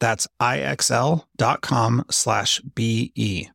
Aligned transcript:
That's 0.00 0.26
ixl.com 0.40 2.04
slash 2.10 2.60
BE. 2.60 3.50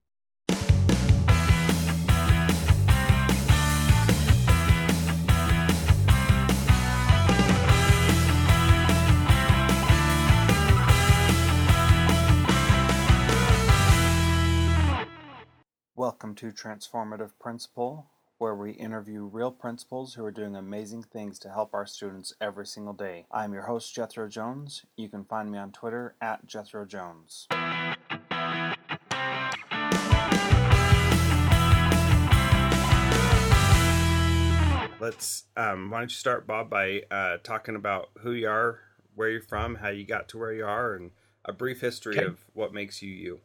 Welcome 15.95 16.35
to 16.35 16.51
Transformative 16.51 17.31
Principal, 17.39 18.07
where 18.43 18.53
we 18.53 18.71
interview 18.71 19.23
real 19.23 19.51
principals 19.51 20.15
who 20.15 20.25
are 20.25 20.29
doing 20.29 20.53
amazing 20.53 21.01
things 21.01 21.39
to 21.39 21.49
help 21.49 21.73
our 21.73 21.85
students 21.85 22.33
every 22.41 22.65
single 22.65 22.91
day. 22.91 23.25
I'm 23.31 23.53
your 23.53 23.61
host, 23.61 23.95
Jethro 23.95 24.27
Jones. 24.27 24.83
You 24.97 25.07
can 25.07 25.23
find 25.23 25.49
me 25.49 25.57
on 25.57 25.71
Twitter 25.71 26.15
at 26.21 26.45
Jethro 26.45 26.83
Jones. 26.83 27.47
Let's, 34.99 35.45
um, 35.55 35.89
why 35.89 35.99
don't 35.99 36.09
you 36.11 36.15
start, 36.15 36.45
Bob, 36.45 36.69
by 36.69 37.03
uh, 37.09 37.37
talking 37.43 37.77
about 37.77 38.09
who 38.19 38.33
you 38.33 38.49
are, 38.49 38.81
where 39.15 39.29
you're 39.29 39.41
from, 39.41 39.75
how 39.75 39.87
you 39.87 40.05
got 40.05 40.27
to 40.29 40.37
where 40.37 40.51
you 40.51 40.65
are, 40.65 40.95
and 40.95 41.11
a 41.45 41.53
brief 41.53 41.79
history 41.79 42.17
Okay. 42.17 42.25
of 42.25 42.43
what 42.53 42.73
makes 42.73 43.01
you 43.01 43.09
you. 43.09 43.39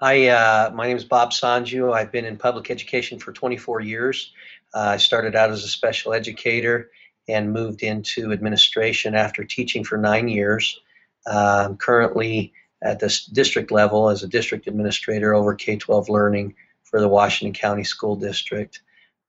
Hi, 0.00 0.28
uh, 0.28 0.70
my 0.72 0.86
name 0.86 0.96
is 0.96 1.04
Bob 1.04 1.32
Sonju. 1.32 1.92
I've 1.92 2.12
been 2.12 2.24
in 2.24 2.36
public 2.36 2.70
education 2.70 3.18
for 3.18 3.32
24 3.32 3.80
years. 3.80 4.32
Uh, 4.72 4.90
I 4.90 4.96
started 4.96 5.34
out 5.34 5.50
as 5.50 5.64
a 5.64 5.68
special 5.68 6.12
educator 6.12 6.92
and 7.26 7.52
moved 7.52 7.82
into 7.82 8.30
administration 8.30 9.16
after 9.16 9.42
teaching 9.42 9.82
for 9.82 9.98
nine 9.98 10.28
years. 10.28 10.78
Uh, 11.26 11.64
I'm 11.66 11.76
currently 11.76 12.52
at 12.80 13.00
this 13.00 13.26
district 13.26 13.72
level 13.72 14.08
as 14.08 14.22
a 14.22 14.28
district 14.28 14.68
administrator 14.68 15.34
over 15.34 15.56
K 15.56 15.76
12 15.76 16.08
learning 16.08 16.54
for 16.84 17.00
the 17.00 17.08
Washington 17.08 17.60
County 17.60 17.82
School 17.82 18.14
District. 18.14 18.80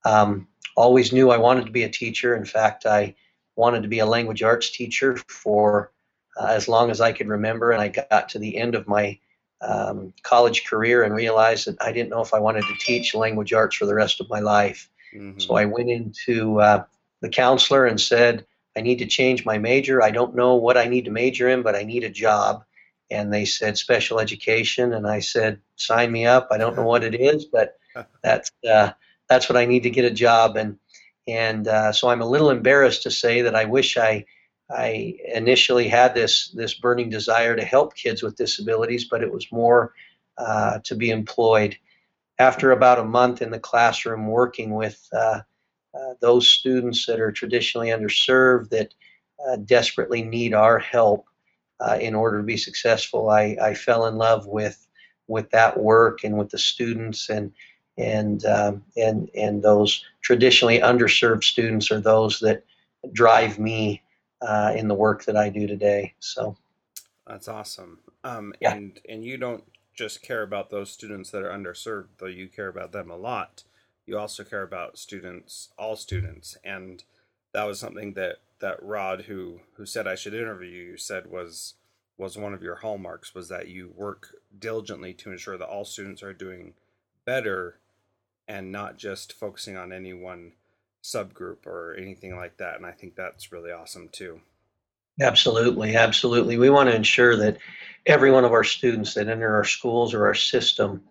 Um, 0.06 0.48
always 0.78 1.12
knew 1.12 1.32
I 1.32 1.38
wanted 1.38 1.66
to 1.66 1.72
be 1.72 1.82
a 1.82 1.90
teacher. 1.90 2.36
In 2.36 2.46
fact, 2.46 2.86
I 2.86 3.16
wanted 3.56 3.82
to 3.82 3.90
be 3.90 4.00
a 4.00 4.06
language 4.06 4.44
arts 4.44 4.70
teacher 4.70 5.18
for 5.30 5.92
uh, 6.40 6.46
as 6.46 6.68
long 6.68 6.92
as 6.92 7.02
I 7.02 7.12
could 7.12 7.28
remember, 7.28 7.72
and 7.72 7.82
I 7.82 7.88
got 7.88 8.30
to 8.30 8.38
the 8.38 8.56
end 8.56 8.76
of 8.76 8.88
my 8.88 9.18
um, 9.62 10.14
college 10.24 10.66
career 10.66 11.04
and 11.04 11.14
realized 11.14 11.68
that 11.68 11.82
I 11.82 11.92
didn't 11.92 12.10
know 12.10 12.22
if 12.22 12.34
I 12.34 12.40
wanted 12.40 12.64
to 12.64 12.76
teach 12.80 13.14
language 13.14 13.54
arts 13.54 13.76
for 13.76 13.86
the 13.86 13.96
rest 13.96 14.22
of 14.22 14.30
my 14.30 14.40
life. 14.40 14.90
Mhm. 15.14 15.42
So 15.42 15.56
I 15.56 15.66
went 15.66 15.90
into 15.90 16.62
uh, 16.62 16.84
the 17.22 17.30
counselor 17.30 17.86
and 17.86 18.00
said, 18.00 18.46
I 18.78 18.82
need 18.82 19.00
to 19.00 19.06
change 19.06 19.46
my 19.46 19.58
major. 19.58 20.02
I 20.02 20.12
don't 20.12 20.36
know 20.36 20.56
what 20.56 20.78
I 20.78 20.86
need 20.86 21.06
to 21.06 21.12
major 21.12 21.50
in, 21.50 21.64
but 21.64 21.76
I 21.76 21.84
need 21.84 22.04
a 22.04 22.10
job. 22.10 22.64
And 23.12 23.34
they 23.34 23.46
said 23.46 23.78
special 23.78 24.20
education, 24.20 24.94
and 24.94 25.08
I 25.08 25.20
said, 25.20 25.60
sign 25.76 26.12
me 26.12 26.28
up. 26.28 26.50
I 26.52 26.58
don't 26.58 26.76
know 26.76 26.86
what 26.86 27.04
it 27.04 27.16
is, 27.16 27.46
but 27.46 27.78
that's 28.24 28.52
uh, 28.70 28.92
that's 29.28 29.50
what 29.50 29.58
I 29.58 29.66
need 29.66 29.84
to 29.84 29.90
get 29.90 30.06
a 30.06 30.12
job. 30.12 30.56
And 30.56 30.78
and 31.28 31.68
uh, 31.68 31.92
so 31.92 32.10
I'm 32.10 32.22
a 32.22 32.30
little 32.30 32.52
embarrassed 32.52 33.04
to 33.04 33.12
say 33.12 33.42
that 33.42 33.56
I 33.56 33.66
wish 33.66 33.98
I 33.98 34.26
I 34.70 35.18
initially 35.34 35.88
had 35.88 36.14
this 36.14 36.50
this 36.50 36.76
burning 36.76 37.10
desire 37.10 37.56
to 37.56 37.64
help 37.64 37.96
kids 37.96 38.22
with 38.22 38.36
disabilities, 38.36 39.06
but 39.06 39.24
it 39.24 39.32
was 39.32 39.52
more 39.52 39.94
uh, 40.38 40.80
to 40.84 40.96
be 40.96 41.10
employed. 41.10 41.78
After 42.38 42.72
about 42.72 43.00
a 43.00 43.04
month 43.04 43.42
in 43.42 43.52
the 43.52 43.60
classroom 43.60 44.28
working 44.28 44.76
with 44.76 45.08
uh, 45.12 45.42
uh, 45.94 46.14
those 46.22 46.48
students 46.48 47.06
that 47.08 47.20
are 47.20 47.32
traditionally 47.32 47.88
underserved 47.88 48.70
that 48.70 48.94
uh, 49.48 49.58
desperately 49.58 50.22
need 50.22 50.54
our 50.54 50.80
help 50.80 51.26
uh, 51.80 51.98
in 52.00 52.14
order 52.14 52.38
to 52.38 52.44
be 52.44 52.58
successful, 52.58 53.30
I, 53.30 53.58
I 53.62 53.74
fell 53.74 54.06
in 54.06 54.18
love 54.18 54.46
with 54.48 54.86
with 55.28 55.50
that 55.52 55.80
work 55.80 56.24
and 56.24 56.38
with 56.38 56.50
the 56.50 56.58
students 56.58 57.30
and 57.30 57.52
and 57.98 58.46
um, 58.46 58.84
and 58.96 59.30
and 59.36 59.64
those 59.64 60.06
traditionally 60.22 60.80
underserved 60.80 61.44
students 61.44 61.92
are 61.92 62.00
those 62.00 62.40
that 62.40 62.64
drive 63.14 63.60
me 63.60 64.02
uh, 64.42 64.74
in 64.76 64.88
the 64.88 64.96
work 64.96 65.26
that 65.26 65.38
I 65.38 65.50
do 65.50 65.68
today. 65.68 66.16
So 66.20 66.58
That's 67.28 67.48
awesome. 67.48 68.00
Um, 68.24 68.54
Yeah. 68.62 68.74
And 68.76 69.00
and 69.08 69.24
you 69.24 69.38
don't 69.38 69.64
just 69.96 70.22
care 70.22 70.44
about 70.44 70.70
those 70.70 70.92
students 70.92 71.32
that 71.32 71.44
are 71.44 71.52
underserved, 71.52 72.08
though 72.18 72.28
you 72.28 72.48
care 72.50 72.68
about 72.68 72.92
them 72.92 73.10
a 73.10 73.18
lot. 73.18 73.64
You 74.06 74.18
also 74.18 74.44
care 74.44 74.64
about 74.64 74.98
students, 74.98 75.70
all 75.78 75.96
students, 75.96 76.58
and 76.64 77.04
that 77.54 77.66
was 77.66 77.80
something 77.80 78.14
that 78.14 78.38
that 78.60 78.82
Rod, 78.84 79.24
who 79.24 79.62
who 79.76 79.86
said 79.86 80.08
I 80.08 80.16
should 80.16 80.34
interview 80.34 80.70
you, 80.70 80.98
said 80.98 81.32
was 81.32 81.76
was 82.18 82.38
one 82.38 82.54
of 82.54 82.64
your 82.64 82.76
hallmarks 82.78 83.34
was 83.36 83.50
that 83.50 83.70
you 83.70 83.94
work 83.96 84.36
diligently 84.58 85.14
to 85.16 85.32
ensure 85.32 85.58
that 85.58 85.70
all 85.70 85.86
students 85.86 86.24
are 86.24 86.34
doing 86.34 86.74
better 87.26 87.80
and 88.48 88.72
not 88.72 88.98
just 88.98 89.34
focusing 89.34 89.78
on 89.78 89.94
any 89.94 90.14
one 90.14 90.54
subgroup 91.14 91.66
or 91.66 91.96
anything 91.98 92.36
like 92.36 92.58
that. 92.58 92.76
And 92.76 92.86
I 92.86 92.92
think 92.92 93.16
that's 93.16 93.52
really 93.52 93.72
awesome 93.72 94.10
too. 94.10 94.42
Absolutely, 95.22 95.96
absolutely. 95.96 96.58
We 96.58 96.70
want 96.70 96.90
to 96.90 96.96
ensure 96.96 97.36
that 97.38 97.58
every 98.06 98.32
one 98.32 98.46
of 98.46 98.54
our 98.54 98.64
students 98.64 99.14
that 99.16 99.28
enter 99.28 99.54
our 99.54 99.66
schools 99.66 100.14
or 100.14 100.26
our 100.26 100.36
system 100.36 101.04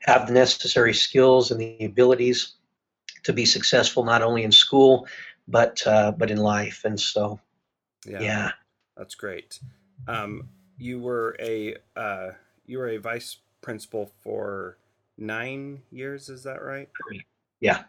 have 0.00 0.26
the 0.26 0.32
necessary 0.32 0.94
skills 0.94 1.50
and 1.50 1.60
the 1.60 1.84
abilities 1.84 2.54
to 3.24 3.32
be 3.32 3.44
successful 3.44 4.04
not 4.04 4.22
only 4.22 4.44
in 4.44 4.52
school 4.52 5.06
but 5.48 5.84
uh, 5.86 6.12
but 6.12 6.30
in 6.30 6.38
life. 6.38 6.82
And 6.84 7.00
so, 7.00 7.40
yeah, 8.06 8.20
yeah. 8.20 8.50
That's 8.96 9.14
great. 9.14 9.58
Um, 10.06 10.48
you 10.76 11.00
were 11.00 11.36
a 11.40 11.76
uh, 11.96 12.30
you 12.66 12.78
were 12.78 12.90
a 12.90 12.98
vice 12.98 13.38
principal 13.62 14.10
for 14.20 14.76
nine 15.16 15.82
years. 15.90 16.28
Is 16.28 16.44
that 16.44 16.62
right? 16.62 16.88
yeah. 17.60 17.84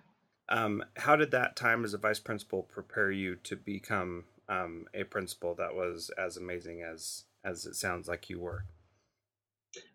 Um, 0.49 0.83
how 0.97 1.15
did 1.15 1.31
that 1.31 1.55
time 1.55 1.83
as 1.85 1.93
a 1.93 1.97
vice 1.97 2.19
principal 2.19 2.63
prepare 2.63 3.11
you 3.11 3.35
to 3.37 3.55
become 3.55 4.25
um, 4.47 4.87
a 4.93 5.03
principal 5.03 5.53
that 5.55 5.75
was 5.75 6.09
as 6.17 6.37
amazing 6.37 6.81
as 6.81 7.25
as 7.43 7.65
it 7.65 7.75
sounds 7.75 8.07
like 8.07 8.29
you 8.29 8.39
were? 8.39 8.65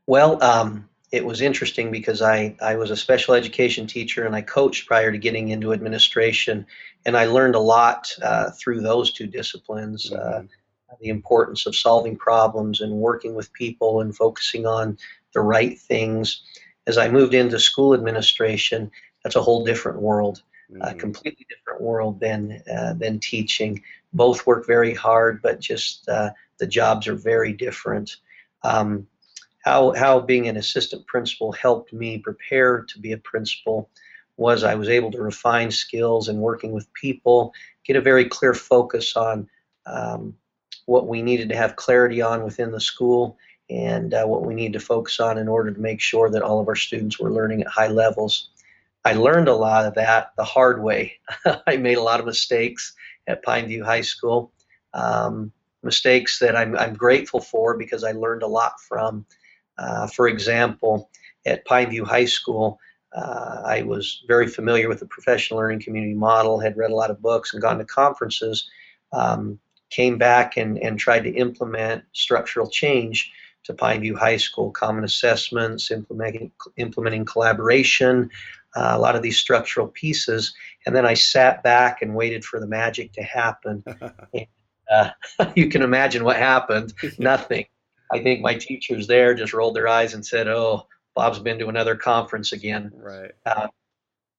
Well, 0.07 0.43
um, 0.43 0.89
it 1.13 1.25
was 1.25 1.41
interesting 1.41 1.91
because 1.91 2.23
I, 2.23 2.57
I 2.61 2.77
was 2.77 2.91
a 2.91 2.97
special 2.97 3.35
education 3.35 3.87
teacher 3.87 4.27
and 4.27 4.35
I 4.35 4.43
coached 4.43 4.87
prior 4.87 5.13
to 5.13 5.19
getting 5.19 5.49
into 5.51 5.73
administration, 5.73 6.67
and 7.05 7.17
I 7.17 7.27
learned 7.27 7.55
a 7.55 7.61
lot 7.61 8.11
uh, 8.23 8.51
through 8.53 8.81
those 8.81 9.13
two 9.13 9.27
disciplines. 9.27 10.13
Uh, 10.13 10.43
Mhm. 10.43 10.49
the 11.01 11.09
importance 11.09 11.67
of 11.67 11.75
solving 11.75 12.17
problems 12.17 12.81
and 12.81 12.93
working 12.93 13.35
with 13.35 13.53
people 13.53 14.01
and 14.01 14.17
focusing 14.17 14.65
on 14.65 14.97
the 15.33 15.41
right 15.41 15.79
things. 15.79 16.43
As 16.87 16.99
I 16.99 17.09
moved 17.09 17.35
into 17.35 17.59
school 17.59 17.95
administration, 17.95 18.93
that's 19.25 19.37
a 19.37 19.43
whole 19.43 19.65
different 19.65 20.01
world, 20.01 20.43
mm-hmm. 20.71 20.83
a 20.83 20.95
completely 20.95 21.47
different 21.49 21.81
world 21.81 22.21
than 22.21 22.63
uh, 22.73 22.93
than 22.95 23.19
teaching. 23.19 23.83
Both 24.13 24.47
work 24.47 24.67
very 24.67 24.95
hard, 24.95 25.41
but 25.43 25.59
just 25.59 26.09
uh, 26.09 26.31
the 26.59 26.67
jobs 26.67 27.09
are 27.09 27.17
very 27.17 27.53
different. 27.53 28.17
Um, 28.63 29.09
how 29.65 29.95
how 29.95 30.21
being 30.21 30.47
an 30.47 30.57
assistant 30.57 31.07
principal 31.07 31.51
helped 31.53 31.93
me 31.93 32.19
prepare 32.19 32.83
to 32.83 32.99
be 33.01 33.13
a 33.13 33.19
principal 33.19 33.91
was 34.37 34.65
I 34.65 34.75
was 34.75 34.89
able 34.89 35.11
to 35.13 35.23
refine 35.23 35.71
skills 35.71 36.29
and 36.29 36.39
working 36.39 36.73
with 36.73 36.93
people, 36.93 37.53
get 37.85 37.97
a 37.97 38.01
very 38.01 38.25
clear 38.25 38.53
focus 38.53 39.17
on 39.17 39.49
um, 39.87 40.35
what 40.87 41.07
we 41.07 41.23
needed 41.23 41.49
to 41.51 41.57
have 41.57 41.77
clarity 41.77 42.21
on 42.21 42.43
within 42.43 42.73
the 42.73 42.81
school 42.81 43.39
and 43.71 44.13
uh, 44.13 44.25
what 44.25 44.45
we 44.45 44.55
need 44.55 44.73
to 44.73 44.81
focus 44.81 45.21
on 45.21 45.39
in 45.39 45.49
order 45.49 45.71
to 45.71 45.81
make 45.81 46.01
sure 46.01 46.29
that 46.31 46.43
all 46.43 46.61
of 46.61 46.69
our 46.69 46.77
students 46.77 47.19
were 47.19 47.31
learning 47.31 47.63
at 47.63 47.69
high 47.69 47.89
levels. 47.89 48.51
I 49.05 49.13
learned 49.13 49.49
a 49.49 49.55
lot 49.55 49.85
of 49.85 49.95
that 49.95 50.33
the 50.37 50.45
hard 50.45 50.83
way. 50.83 51.19
I 51.67 51.77
made 51.77 51.99
a 51.99 52.03
lot 52.03 52.21
of 52.21 52.27
mistakes 52.27 52.95
at 53.27 53.45
Pineview 53.45 53.85
High 53.85 54.01
School, 54.01 54.53
um, 54.95 55.53
mistakes 55.83 56.39
that 56.39 56.57
I'm, 56.57 56.77
I'm 56.77 56.95
grateful 56.95 57.41
for 57.41 57.77
because 57.77 58.05
I 58.05 58.13
learned 58.13 58.43
a 58.43 58.49
lot 58.49 58.81
from. 58.81 59.27
Uh, 59.77 60.07
for 60.07 60.29
example, 60.29 61.11
at 61.47 61.67
Pineview 61.67 62.07
High 62.07 62.25
School, 62.25 62.79
uh, 63.15 63.63
I 63.65 63.83
was 63.83 64.25
very 64.27 64.49
familiar 64.49 64.89
with 64.89 65.01
the 65.01 65.07
professional 65.07 65.61
learning 65.61 65.81
community 65.81 66.15
model, 66.15 66.59
had 66.59 66.77
read 66.77 66.91
a 66.91 66.97
lot 66.97 67.11
of 67.11 67.21
books 67.21 67.53
and 67.53 67.63
gone 67.63 67.79
to 67.79 67.85
conferences, 67.85 68.69
um, 69.13 69.59
came 69.91 70.19
back 70.19 70.57
and, 70.57 70.79
and 70.79 70.99
tried 70.99 71.25
to 71.25 71.31
implement 71.31 72.03
structural 72.13 72.69
change 72.69 73.31
to 73.65 73.75
Pineview 73.75 74.17
High 74.17 74.37
School, 74.37 74.71
common 74.71 75.05
assessments, 75.05 75.91
implementing, 75.91 76.51
implementing 76.77 77.25
collaboration, 77.25 78.31
uh, 78.75 78.93
a 78.93 78.99
lot 78.99 79.17
of 79.17 79.23
these 79.23 79.39
structural 79.39 79.89
pieces. 79.89 80.55
And 80.87 80.95
then 80.95 81.07
I 81.07 81.15
sat 81.15 81.63
back 81.63 82.03
and 82.03 82.15
waited 82.15 82.45
for 82.45 82.61
the 82.61 82.67
magic 82.67 83.13
to 83.13 83.23
happen. 83.23 83.85
and, 84.35 84.47
uh, 84.91 85.11
you 85.55 85.69
can 85.69 85.83
imagine 85.83 86.25
what 86.25 86.37
happened. 86.37 86.93
Nothing. 87.19 87.67
I 88.13 88.23
think 88.23 88.41
my 88.41 88.55
teachers 88.55 89.07
there 89.07 89.35
just 89.35 89.53
rolled 89.53 89.77
their 89.77 89.89
eyes 89.89 90.15
and 90.15 90.25
said, 90.25 90.47
"Oh, 90.47 90.87
Bob's 91.15 91.39
been 91.39 91.59
to 91.59 91.69
another 91.69 91.97
conference 91.97 92.53
again." 92.53 92.93
Right. 92.95 93.33
Uh, 93.47 93.69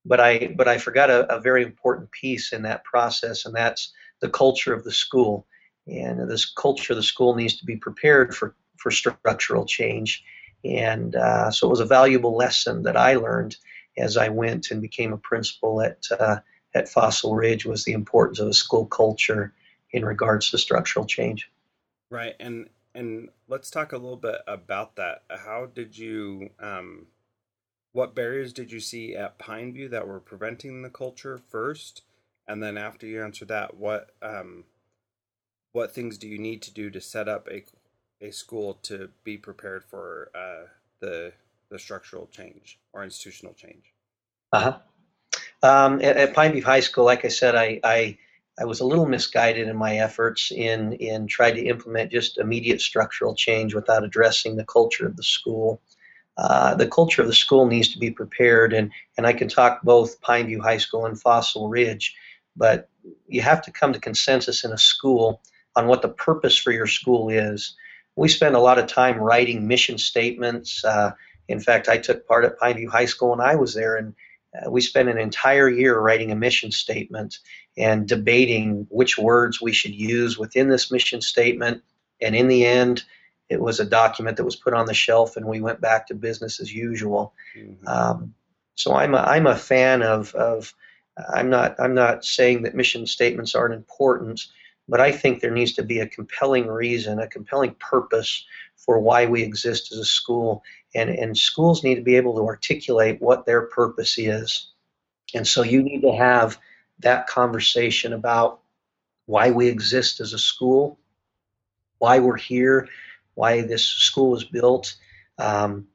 but 0.06 0.20
I 0.20 0.54
but 0.56 0.68
I 0.68 0.78
forgot 0.78 1.10
a, 1.10 1.36
a, 1.36 1.42
very 1.42 1.64
important 1.64 2.12
piece 2.12 2.54
in 2.54 2.62
that 2.62 2.84
process, 2.84 3.46
and 3.46 3.56
that's 3.56 3.92
the 4.22 4.30
culture 4.30 4.74
of 4.74 4.84
the 4.84 4.92
school. 4.92 5.48
And 5.88 6.30
this 6.30 6.46
culture 6.46 6.94
of 6.94 6.98
the 6.98 7.04
school 7.04 7.36
needs 7.36 7.58
to 7.58 7.66
be 7.66 7.76
prepared 7.76 8.36
for 8.36 8.56
for 8.78 8.92
structural 8.92 9.66
change. 9.66 10.24
And 10.64 11.16
uh, 11.16 11.52
so 11.52 11.68
it 11.68 11.72
was 11.72 11.80
a 11.80 11.86
valuable 11.86 12.36
lesson 12.36 12.84
that 12.84 12.98
I 12.98 13.16
learned 13.16 13.58
as 13.98 14.18
I 14.18 14.30
went 14.30 14.72
and 14.72 14.82
became 14.82 15.14
a 15.14 15.18
principal 15.18 15.82
at 15.82 16.04
uh, 16.20 16.38
at 16.74 16.90
Fossil 16.90 17.36
Ridge 17.36 17.66
was 17.66 17.86
the 17.86 17.94
importance 17.94 18.40
of 18.40 18.48
a 18.48 18.54
school 18.54 18.86
culture 18.86 19.54
in 19.92 20.04
regards 20.04 20.52
to 20.52 20.58
structural 20.58 21.06
change. 21.06 21.50
Right, 22.12 22.36
and 22.40 22.70
and 22.96 23.30
let's 23.48 23.70
talk 23.70 23.92
a 23.92 23.98
little 23.98 24.18
bit 24.18 24.38
about 24.48 24.96
that. 24.96 25.24
How 25.30 25.66
did 25.66 25.98
you, 25.98 26.50
um, 26.60 27.08
what 27.92 28.16
barriers 28.16 28.54
did 28.54 28.72
you 28.72 28.80
see 28.80 29.16
at 29.16 29.38
Pineview 29.38 29.90
that 29.90 30.08
were 30.08 30.22
preventing 30.22 30.82
the 30.82 30.90
culture 30.90 31.38
first? 31.38 32.04
And 32.48 32.64
then 32.64 32.78
after 32.78 33.06
you 33.06 33.22
answer 33.22 33.44
that, 33.46 33.76
what, 33.76 34.12
um, 34.22 34.64
what 35.74 35.94
things 35.94 36.18
do 36.18 36.28
you 36.28 36.40
need 36.40 36.62
to 36.64 36.74
do 36.74 36.90
to 36.90 37.02
set 37.02 37.28
up 37.28 37.50
a, 37.52 37.66
a 38.22 38.32
school 38.32 38.76
to 38.84 39.10
be 39.26 39.38
prepared 39.38 39.84
for 39.84 40.32
uh, 40.34 40.70
the, 41.02 41.34
the 41.70 41.80
structural 41.80 42.28
change 42.28 42.80
or 42.94 43.04
institutional 43.04 43.54
change? 43.54 43.94
Uh 44.52 44.60
huh. 44.60 44.80
Um, 45.64 46.02
at, 46.02 46.18
at 46.18 46.34
Pineview 46.34 46.64
High 46.64 46.80
School, 46.82 47.06
like 47.06 47.26
I 47.26 47.30
said, 47.30 47.56
I, 47.56 47.80
I 47.84 48.18
I 48.60 48.66
was 48.66 48.80
a 48.80 48.86
little 48.86 49.06
misguided 49.06 49.68
in 49.68 49.76
my 49.76 49.98
efforts 49.98 50.52
in 50.52 50.94
in 50.94 51.28
trying 51.28 51.56
to 51.56 51.66
implement 51.66 52.12
just 52.12 52.38
immediate 52.38 52.82
structural 52.82 53.36
change 53.36 53.76
without 53.76 54.04
addressing 54.04 54.56
the 54.56 54.66
culture 54.66 55.06
of 55.06 55.18
the 55.18 55.24
school. 55.24 55.82
Uh, 56.38 56.76
the 56.76 56.88
culture 56.88 57.22
of 57.22 57.28
the 57.28 57.34
school 57.34 57.66
needs 57.66 57.90
to 57.90 58.00
be 58.00 58.12
prepared, 58.12 58.74
and 58.74 58.92
and 59.18 59.28
I 59.28 59.34
can 59.34 59.48
talk 59.48 59.82
both 59.84 60.22
Pineview 60.22 60.62
High 60.62 60.78
School 60.78 61.06
and 61.06 61.20
Fossil 61.20 61.68
Ridge, 61.68 62.16
but 62.56 62.90
you 63.28 63.42
have 63.42 63.62
to 63.64 63.72
come 63.72 63.92
to 63.94 64.00
consensus 64.00 64.64
in 64.64 64.72
a 64.72 64.78
school 64.78 65.42
on 65.76 65.88
what 65.88 66.02
the 66.02 66.10
purpose 66.10 66.58
for 66.58 66.72
your 66.72 66.88
school 66.88 67.30
is. 67.30 67.76
We 68.16 68.30
spend 68.30 68.56
a 68.56 68.60
lot 68.60 68.80
of 68.80 68.88
time 68.88 69.18
writing 69.18 69.68
mission 69.68 69.98
statements. 69.98 70.84
Uh, 70.86 71.12
in 71.48 71.60
fact, 71.60 71.88
I 71.90 71.98
took 71.98 72.28
part 72.28 72.46
at 72.46 72.60
Pineview 72.60 72.90
High 72.90 73.06
School 73.06 73.32
when 73.32 73.42
I 73.42 73.56
was 73.56 73.74
there, 73.74 73.96
and 73.96 74.14
uh, 74.56 74.70
we 74.70 74.82
spent 74.82 75.10
an 75.10 75.18
entire 75.18 75.70
year 75.70 76.00
writing 76.00 76.32
a 76.32 76.36
mission 76.36 76.72
statement 76.72 77.40
and 77.78 78.08
debating 78.08 78.88
which 78.90 79.18
words 79.18 79.62
we 79.62 79.72
should 79.72 79.94
use 79.94 80.38
within 80.38 80.70
this 80.70 80.92
mission 80.92 81.22
statement. 81.22 81.84
And 82.22 82.36
in 82.36 82.48
the 82.48 82.66
end, 82.66 83.04
it 83.50 83.62
was 83.62 83.80
a 83.80 83.86
document 83.86 84.38
that 84.38 84.46
was 84.46 84.56
put 84.56 84.74
on 84.74 84.86
the 84.86 84.94
shelf, 84.94 85.38
and 85.38 85.46
we 85.46 85.62
went 85.62 85.82
back 85.82 86.08
to 86.08 86.16
business 86.16 86.60
as 86.60 86.74
usual. 86.74 87.34
Mm-hmm. 87.58 87.88
Um, 87.88 88.34
so 88.76 88.94
I'm 88.96 89.14
a, 89.14 89.20
I'm 89.20 89.48
a 89.48 89.56
fan 89.56 90.02
of, 90.02 90.34
of 90.36 90.74
I'm 91.34 91.50
not 91.50 91.80
I'm 91.80 91.94
not 91.94 92.26
saying 92.26 92.64
that 92.64 92.76
mission 92.76 93.08
statements 93.08 93.56
aren't 93.56 93.74
important, 93.74 94.48
but 94.90 95.00
I 95.00 95.12
think 95.12 95.40
there 95.40 95.52
needs 95.52 95.74
to 95.74 95.84
be 95.84 96.00
a 96.00 96.08
compelling 96.08 96.68
reason, 96.68 97.20
a 97.20 97.28
compelling 97.28 97.76
purpose 97.76 98.46
for 98.76 99.00
why 99.00 99.26
we 99.26 99.42
exist 99.42 99.92
as 99.92 99.98
a 99.98 100.06
school, 100.06 100.64
and 100.96 101.10
and 101.10 101.38
schools 101.38 101.84
need 101.84 101.96
to 101.96 102.02
be 102.02 102.16
able 102.16 102.36
to 102.36 102.46
articulate 102.46 103.22
what 103.22 103.46
their 103.46 103.64
purpose 103.64 104.18
is, 104.18 104.70
and 105.34 105.48
so 105.48 105.64
you 105.64 105.84
need 105.84 106.02
to 106.02 106.16
have 106.16 106.58
that 107.00 107.28
conversation 107.28 108.14
about 108.14 108.62
why 109.26 109.52
we 109.52 109.68
exist 109.68 110.20
as 110.20 110.34
a 110.34 110.40
school, 110.40 111.00
why 111.98 112.20
we're 112.20 112.38
here, 112.38 112.88
why 113.34 113.62
this 113.62 113.84
school 113.84 114.32
was 114.32 114.44
built. 114.44 114.96
Um, 115.38 115.88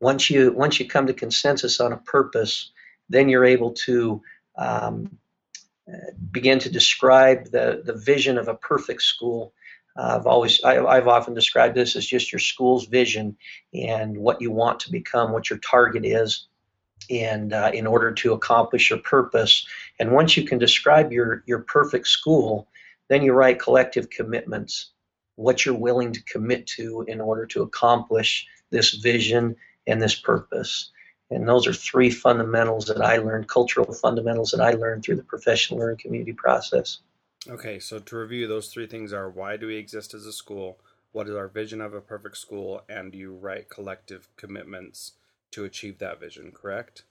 once 0.00 0.30
you 0.30 0.52
once 0.52 0.80
you 0.80 0.88
come 0.88 1.06
to 1.06 1.12
consensus 1.12 1.80
on 1.80 1.92
a 1.92 1.98
purpose, 1.98 2.70
then 3.08 3.28
you're 3.28 3.44
able 3.44 3.72
to 3.72 4.22
um, 4.56 5.18
begin 6.30 6.58
to 6.60 6.70
describe 6.70 7.46
the 7.50 7.82
the 7.84 7.94
vision 7.94 8.38
of 8.38 8.48
a 8.48 8.54
perfect 8.54 9.02
school. 9.02 9.52
Uh, 9.96 10.16
I've 10.18 10.26
always 10.26 10.62
I, 10.62 10.84
I've 10.84 11.08
often 11.08 11.34
described 11.34 11.74
this 11.74 11.96
as 11.96 12.06
just 12.06 12.32
your 12.32 12.38
school's 12.38 12.86
vision 12.86 13.36
and 13.74 14.16
what 14.16 14.40
you 14.40 14.50
want 14.50 14.80
to 14.80 14.90
become, 14.90 15.32
what 15.32 15.50
your 15.50 15.58
target 15.58 16.04
is, 16.04 16.46
and 17.10 17.52
uh, 17.52 17.70
in 17.74 17.86
order 17.86 18.12
to 18.12 18.32
accomplish 18.32 18.90
your 18.90 19.00
purpose. 19.00 19.66
And 19.98 20.12
once 20.12 20.36
you 20.36 20.44
can 20.44 20.58
describe 20.58 21.12
your, 21.12 21.42
your 21.46 21.60
perfect 21.60 22.06
school, 22.06 22.68
then 23.08 23.22
you 23.22 23.32
write 23.32 23.60
collective 23.60 24.10
commitments, 24.10 24.90
what 25.36 25.64
you're 25.64 25.74
willing 25.74 26.12
to 26.12 26.22
commit 26.24 26.66
to 26.68 27.04
in 27.08 27.20
order 27.20 27.46
to 27.46 27.62
accomplish 27.62 28.46
this 28.70 28.94
vision 28.94 29.56
and 29.86 30.00
this 30.00 30.14
purpose. 30.14 30.90
And 31.30 31.48
those 31.48 31.66
are 31.66 31.72
three 31.72 32.10
fundamentals 32.10 32.86
that 32.86 33.00
I 33.00 33.18
learned, 33.18 33.48
cultural 33.48 33.92
fundamentals 33.92 34.50
that 34.50 34.60
I 34.60 34.72
learned 34.72 35.04
through 35.04 35.16
the 35.16 35.22
professional 35.22 35.80
learning 35.80 35.98
community 35.98 36.32
process. 36.32 36.98
Okay, 37.48 37.78
so 37.78 37.98
to 37.98 38.16
review, 38.16 38.46
those 38.46 38.68
three 38.68 38.86
things 38.86 39.12
are 39.12 39.30
why 39.30 39.56
do 39.56 39.66
we 39.66 39.76
exist 39.76 40.14
as 40.14 40.26
a 40.26 40.32
school? 40.32 40.78
What 41.12 41.28
is 41.28 41.34
our 41.34 41.48
vision 41.48 41.80
of 41.80 41.94
a 41.94 42.00
perfect 42.00 42.36
school? 42.36 42.82
And 42.88 43.14
you 43.14 43.32
write 43.32 43.70
collective 43.70 44.28
commitments 44.36 45.12
to 45.52 45.64
achieve 45.64 45.98
that 45.98 46.20
vision, 46.20 46.52
correct? 46.52 47.04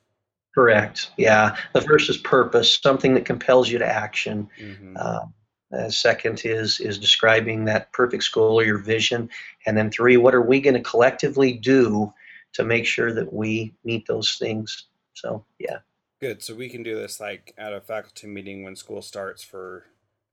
Correct. 0.53 1.11
Yeah. 1.17 1.55
The 1.73 1.81
first 1.81 2.09
is 2.09 2.17
purpose, 2.17 2.79
something 2.81 3.13
that 3.15 3.25
compels 3.25 3.69
you 3.69 3.79
to 3.79 3.85
action. 3.85 4.49
Mm-hmm. 4.59 4.97
Uh, 4.97 5.89
second 5.89 6.41
is 6.45 6.79
is 6.79 6.97
describing 6.97 7.65
that 7.65 7.91
perfect 7.91 8.23
school 8.23 8.59
or 8.59 8.63
your 8.63 8.79
vision, 8.79 9.29
and 9.67 9.77
then 9.77 9.91
three, 9.91 10.17
what 10.17 10.33
are 10.33 10.41
we 10.41 10.59
going 10.59 10.73
to 10.73 10.81
collectively 10.81 11.53
do 11.53 12.11
to 12.53 12.63
make 12.63 12.87
sure 12.87 13.13
that 13.13 13.31
we 13.31 13.75
meet 13.83 14.07
those 14.07 14.37
things? 14.37 14.85
So 15.13 15.45
yeah. 15.59 15.77
Good. 16.19 16.41
So 16.41 16.55
we 16.55 16.69
can 16.69 16.81
do 16.81 16.95
this 16.95 17.19
like 17.19 17.53
at 17.57 17.71
a 17.71 17.81
faculty 17.81 18.27
meeting 18.27 18.63
when 18.63 18.75
school 18.75 19.01
starts 19.01 19.43
for 19.43 19.85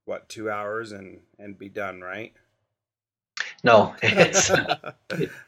what 0.07 0.29
two 0.29 0.49
hours 0.49 0.91
and 0.91 1.19
and 1.39 1.57
be 1.57 1.69
done, 1.69 2.01
right? 2.01 2.33
No, 3.63 3.95
it's 4.01 4.51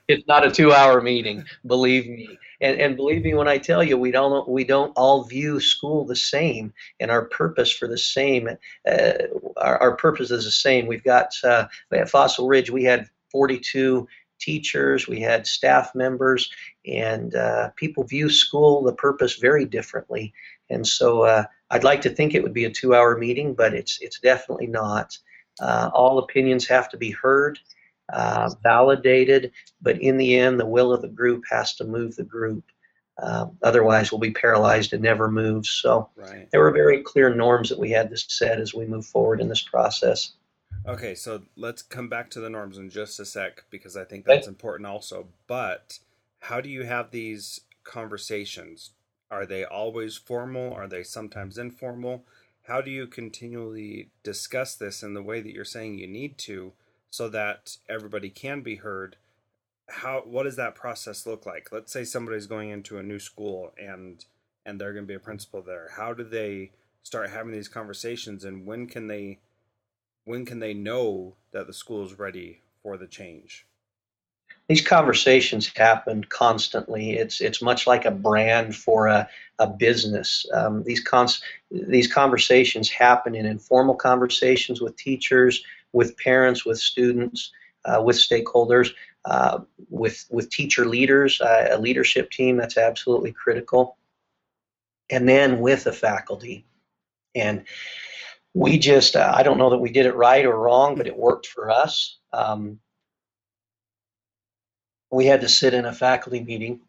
it's 0.08 0.28
not 0.28 0.46
a 0.46 0.52
two-hour 0.52 1.02
meeting. 1.02 1.46
Believe 1.66 2.08
me, 2.08 2.38
and 2.62 2.80
and 2.80 2.96
believe 2.96 3.24
me 3.24 3.34
when 3.34 3.48
I 3.48 3.58
tell 3.58 3.84
you, 3.84 3.98
we 3.98 4.12
don't 4.12 4.48
we 4.48 4.64
don't 4.64 4.92
all 4.96 5.24
view 5.24 5.60
school 5.60 6.06
the 6.06 6.16
same, 6.16 6.74
and 7.00 7.12
our 7.12 7.26
purpose 7.26 7.72
for 7.72 7.88
the 7.88 7.98
same. 7.98 8.50
Uh, 8.88 9.12
our, 9.58 9.78
our 9.78 9.96
purpose 9.96 10.32
is 10.32 10.46
the 10.46 10.52
same. 10.52 10.88
We've 10.88 11.04
got 11.04 11.34
uh, 11.44 11.68
at 11.94 12.10
Fossil 12.10 12.48
Ridge, 12.48 12.70
we 12.70 12.84
had 12.84 13.10
42 13.32 14.08
teachers, 14.40 15.08
we 15.08 15.20
had 15.20 15.46
staff 15.46 15.94
members, 15.94 16.50
and 16.86 17.36
uh, 17.36 17.70
people 17.76 18.04
view 18.04 18.30
school 18.30 18.84
the 18.84 18.94
purpose 18.94 19.36
very 19.36 19.66
differently. 19.66 20.34
And 20.70 20.88
so, 20.88 21.24
uh, 21.24 21.44
I'd 21.72 21.84
like 21.84 22.02
to 22.02 22.10
think 22.10 22.34
it 22.34 22.44
would 22.44 22.54
be 22.54 22.66
a 22.66 22.72
two-hour 22.72 23.18
meeting, 23.18 23.54
but 23.54 23.74
it's 23.74 24.00
it's 24.02 24.20
definitely 24.20 24.68
not. 24.68 25.18
Uh, 25.62 25.90
all 25.94 26.20
opinions 26.20 26.68
have 26.68 26.90
to 26.90 26.98
be 26.98 27.12
heard 27.12 27.60
uh, 28.14 28.50
validated, 28.64 29.52
but 29.82 30.02
in 30.02 30.18
the 30.18 30.38
end, 30.38 30.60
the 30.60 30.66
will 30.66 30.94
of 30.94 31.02
the 31.02 31.08
group 31.08 31.44
has 31.50 31.76
to 31.76 31.84
move 31.84 32.16
the 32.16 32.24
group. 32.24 32.64
Uh, 33.22 33.48
otherwise, 33.64 34.12
we'll 34.12 34.20
be 34.20 34.32
paralyzed 34.32 34.94
and 34.94 35.04
never 35.04 35.30
move. 35.30 35.66
So 35.66 36.10
right. 36.16 36.50
there 36.52 36.62
were 36.62 36.72
very 36.72 37.04
clear 37.04 37.34
norms 37.36 37.70
that 37.70 37.80
we 37.80 37.92
had 37.92 38.10
to 38.10 38.18
set 38.18 38.60
as 38.60 38.74
we 38.74 38.86
move 38.86 39.06
forward 39.06 39.42
in 39.42 39.50
this 39.50 39.62
process. 39.62 40.34
Okay, 40.88 41.14
so 41.14 41.42
let's 41.58 41.82
come 41.82 42.08
back 42.08 42.30
to 42.32 42.40
the 42.40 42.50
norms 42.50 42.78
in 42.78 42.90
just 42.90 43.20
a 43.20 43.26
sec 43.26 43.66
because 43.70 43.98
I 43.98 44.06
think 44.06 44.26
that's 44.26 44.48
important 44.48 44.88
also. 44.88 45.28
But 45.48 46.00
how 46.40 46.62
do 46.62 46.70
you 46.70 46.84
have 46.84 47.12
these 47.12 47.62
conversations? 47.84 48.92
Are 49.32 49.46
they 49.46 49.64
always 49.64 50.18
formal? 50.18 50.74
Are 50.74 50.88
they 50.88 51.04
sometimes 51.04 51.58
informal? 51.58 52.26
How 52.64 52.82
do 52.82 52.92
you 52.92 53.08
continually 53.08 54.10
discuss 54.24 54.76
this 54.76 55.04
in 55.04 55.14
the 55.14 55.24
way 55.24 55.42
that 55.42 55.54
you're 55.54 55.66
saying 55.66 55.98
you 55.98 56.08
need 56.08 56.38
to 56.40 56.74
so 57.10 57.30
that 57.30 57.78
everybody 57.88 58.30
can 58.30 58.62
be 58.62 58.76
heard? 58.76 59.18
How 59.88 60.22
what 60.22 60.44
does 60.44 60.56
that 60.58 60.76
process 60.76 61.26
look 61.26 61.46
like? 61.46 61.72
Let's 61.72 61.92
say 61.92 62.04
somebody's 62.04 62.48
going 62.48 62.70
into 62.70 62.98
a 62.98 63.04
new 63.04 63.20
school 63.20 63.74
and 63.78 64.24
and 64.66 64.80
they're 64.80 64.94
going 64.94 65.06
to 65.06 65.08
be 65.08 65.16
a 65.16 65.20
principal 65.20 65.62
there. 65.62 65.90
How 65.96 66.14
do 66.14 66.24
they 66.24 66.72
start 67.02 67.30
having 67.30 67.52
these 67.52 67.68
conversations 67.68 68.44
and 68.44 68.66
when 68.66 68.88
can 68.88 69.08
they 69.08 69.40
when 70.26 70.46
can 70.46 70.60
they 70.60 70.74
know 70.74 71.36
that 71.52 71.66
the 71.66 71.74
school 71.74 72.06
is 72.06 72.20
ready 72.20 72.62
for 72.84 72.98
the 72.98 73.08
change? 73.08 73.66
These 74.70 74.88
conversations 74.88 75.72
happen 75.76 76.24
constantly. 76.26 77.14
It's 77.14 77.42
it's 77.42 77.60
much 77.60 77.88
like 77.88 78.06
a 78.06 78.12
brand 78.12 78.76
for 78.76 79.08
a, 79.08 79.28
a 79.58 79.66
business. 79.66 80.46
Um, 80.54 80.84
these 80.84 81.04
cons 81.04 81.42
these 81.72 82.12
conversations 82.12 82.88
happen 82.88 83.34
in 83.34 83.48
informal 83.48 83.96
conversations 83.96 84.80
with 84.80 84.96
teachers, 84.96 85.64
with 85.92 86.16
parents, 86.18 86.66
with 86.68 86.78
students, 86.78 87.52
uh, 87.86 88.04
with 88.04 88.16
stakeholders, 88.16 88.92
uh, 89.26 89.62
with 89.90 90.26
with 90.30 90.52
teacher 90.52 90.86
leaders, 90.86 91.42
uh, 91.42 91.70
a 91.72 91.80
leadership 91.80 92.30
team. 92.30 92.56
That's 92.56 92.78
absolutely 92.78 93.32
critical, 93.32 93.98
and 95.10 95.28
then 95.28 95.62
with 95.62 95.86
the 95.86 95.94
faculty. 95.94 96.64
And 97.34 97.66
we 98.54 98.80
just 98.80 99.16
uh, 99.16 99.32
i 99.36 99.44
don't 99.44 99.60
know 99.60 99.70
that 99.70 99.78
we 99.78 99.92
did 99.92 100.08
it 100.08 100.16
right 100.16 100.44
or 100.44 100.58
wrong 100.58 100.96
but 100.96 101.06
it 101.06 101.16
worked 101.16 101.46
for 101.46 101.70
us 101.70 102.18
um, 102.34 102.80
we 105.12 105.26
had 105.26 105.42
to 105.42 105.50
sit 105.50 105.74
in 105.74 105.86
a 105.86 105.94
faculty 105.94 106.42
meeting 106.42 106.80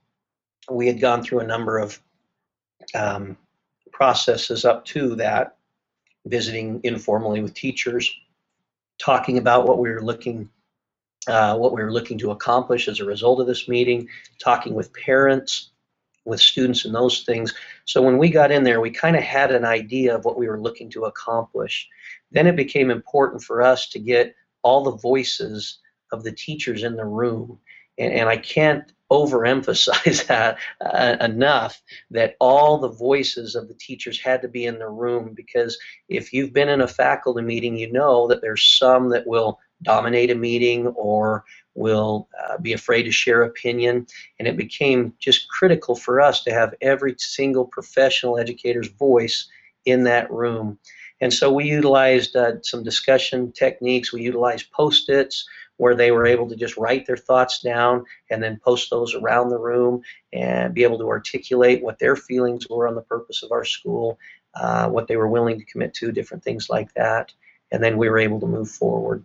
we 0.71 0.87
had 0.87 1.01
gone 1.01 1.23
through 1.23 1.41
a 1.41 1.47
number 1.47 1.79
of 1.79 2.01
um, 2.95 3.37
processes 3.93 4.65
up 4.65 4.85
to 4.85 5.15
that 5.17 5.57
visiting 6.27 6.81
informally 6.85 7.41
with 7.41 7.55
teachers 7.55 8.13
talking 8.99 9.39
about 9.39 9.67
what 9.67 9.79
we 9.79 9.91
were 9.91 10.03
looking 10.03 10.49
uh, 11.27 11.57
what 11.57 11.75
we 11.75 11.83
were 11.83 11.93
looking 11.93 12.17
to 12.19 12.31
accomplish 12.31 12.89
as 12.89 13.01
a 13.01 13.05
result 13.05 13.41
of 13.41 13.47
this 13.47 13.69
meeting 13.69 14.09
talking 14.39 14.75
with 14.75 14.93
parents 14.93 15.71
with 16.25 16.41
students 16.41 16.85
and 16.85 16.95
those 16.95 17.23
things. 17.23 17.55
So 17.85 18.03
when 18.03 18.19
we 18.19 18.31
got 18.31 18.53
in 18.53 18.65
there, 18.65 18.81
we 18.81 18.91
kind 18.91 19.17
of 19.17 19.23
had 19.23 19.51
an 19.51 19.65
idea 19.65 20.15
of 20.15 20.25
what 20.25 20.39
we 20.39 20.49
were 20.49 20.61
looking 20.61 20.91
to 20.91 21.07
accomplish. 21.07 21.89
Then 22.31 22.47
it 22.47 22.57
became 22.57 22.91
important 22.91 23.43
for 23.43 23.63
us 23.63 23.89
to 23.89 23.99
get 23.99 24.35
all 24.63 24.85
the 24.85 24.97
voices 24.97 25.79
of 26.13 26.23
the 26.23 26.33
teachers 26.33 26.83
in 26.83 26.97
the 26.97 27.05
room. 27.05 27.59
And, 28.01 28.13
and 28.13 28.29
I 28.29 28.37
can't 28.37 28.93
overemphasize 29.11 30.27
that 30.29 30.59
uh, 30.81 31.17
enough 31.21 31.81
that 32.11 32.37
all 32.41 32.79
the 32.79 32.89
voices 32.89 33.55
of 33.55 33.69
the 33.69 33.75
teachers 33.75 34.21
had 34.21 34.41
to 34.43 34.49
be 34.49 34.67
in 34.67 34.79
the 34.79 34.89
room 34.89 35.35
because 35.35 35.79
if 36.09 36.33
you've 36.33 36.53
been 36.53 36.69
in 36.69 36.81
a 36.81 36.89
faculty 36.89 37.43
meeting, 37.43 37.77
you 37.77 37.93
know 37.93 38.27
that 38.29 38.41
there's 38.41 38.65
some 38.65 39.11
that 39.11 39.27
will 39.27 39.59
dominate 39.83 40.31
a 40.31 40.35
meeting 40.35 40.89
or 40.89 41.45
will 41.75 42.29
uh, 42.45 42.59
be 42.59 42.73
afraid 42.73 43.05
to 43.05 43.13
share 43.13 43.43
opinion. 43.43 44.07
And 44.39 44.47
it 44.47 44.57
became 44.57 45.15
just 45.19 45.49
critical 45.49 45.95
for 45.95 46.21
us 46.21 46.43
to 46.45 46.53
have 46.53 46.75
every 46.81 47.15
single 47.19 47.65
professional 47.67 48.39
educator's 48.39 48.89
voice 48.89 49.49
in 49.87 50.05
that 50.05 50.31
room. 50.31 50.79
And 51.21 51.33
so 51.33 51.53
we 51.53 51.65
utilized 51.65 52.35
uh, 52.37 52.63
some 52.63 52.83
discussion 52.83 53.53
techniques. 53.53 54.13
We 54.13 54.23
utilized 54.23 54.71
post 54.73 55.09
its 55.09 55.47
where 55.81 55.95
they 55.95 56.11
were 56.11 56.27
able 56.27 56.47
to 56.47 56.57
just 56.57 56.77
write 56.77 57.07
their 57.07 57.17
thoughts 57.17 57.63
down 57.63 58.05
and 58.29 58.43
then 58.43 58.61
post 58.63 58.91
those 58.91 59.15
around 59.15 59.49
the 59.49 59.59
room 59.59 60.03
and 60.31 60.75
be 60.75 60.83
able 60.83 60.99
to 60.99 61.09
articulate 61.09 61.83
what 61.83 61.99
their 61.99 62.15
feelings 62.15 62.69
were 62.69 62.87
on 62.87 62.95
the 62.95 63.01
purpose 63.01 63.43
of 63.43 63.51
our 63.51 63.65
school, 63.65 64.19
uh, 64.57 64.87
what 64.91 65.09
they 65.09 65.17
were 65.17 65.27
willing 65.27 65.59
to 65.59 65.65
commit 65.65 65.95
to, 65.95 66.13
different 66.13 66.45
things 66.45 66.69
like 66.69 66.93
that. 66.93 67.33
And 67.73 67.83
then 67.83 67.97
we 67.97 68.11
were 68.11 68.19
able 68.19 68.39
to 68.41 68.47
move 68.47 68.69
forward. 68.71 69.25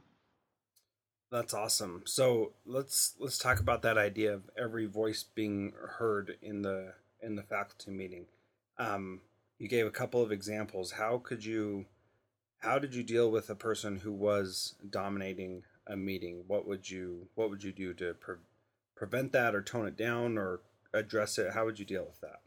That's 1.29 1.53
awesome. 1.53 2.03
So 2.05 2.53
let's 2.65 3.15
let's 3.19 3.37
talk 3.37 3.59
about 3.59 3.81
that 3.81 3.97
idea 3.97 4.33
of 4.33 4.49
every 4.57 4.85
voice 4.85 5.23
being 5.23 5.73
heard 5.97 6.37
in 6.41 6.61
the 6.61 6.93
in 7.21 7.35
the 7.35 7.43
faculty 7.43 7.91
meeting. 7.91 8.27
Um, 8.77 9.19
you 9.59 9.67
gave 9.67 9.87
a 9.87 9.91
couple 9.91 10.23
of 10.23 10.31
examples. 10.31 10.91
How 10.91 11.17
could 11.17 11.43
you 11.43 11.87
how 12.59 12.79
did 12.79 12.95
you 12.95 13.03
deal 13.03 13.29
with 13.29 13.49
a 13.49 13.55
person 13.55 13.97
who 13.97 14.13
was 14.13 14.75
dominating 14.89 15.63
a 15.87 15.95
meeting? 15.95 16.43
What 16.47 16.67
would 16.67 16.89
you 16.89 17.27
what 17.35 17.49
would 17.49 17.63
you 17.63 17.71
do 17.71 17.93
to 17.95 18.13
pre- 18.15 18.35
prevent 18.95 19.31
that 19.33 19.55
or 19.55 19.61
tone 19.61 19.87
it 19.87 19.97
down 19.97 20.37
or 20.37 20.61
address 20.93 21.37
it? 21.37 21.53
How 21.53 21.65
would 21.65 21.79
you 21.79 21.85
deal 21.85 22.05
with 22.05 22.19
that? 22.21 22.39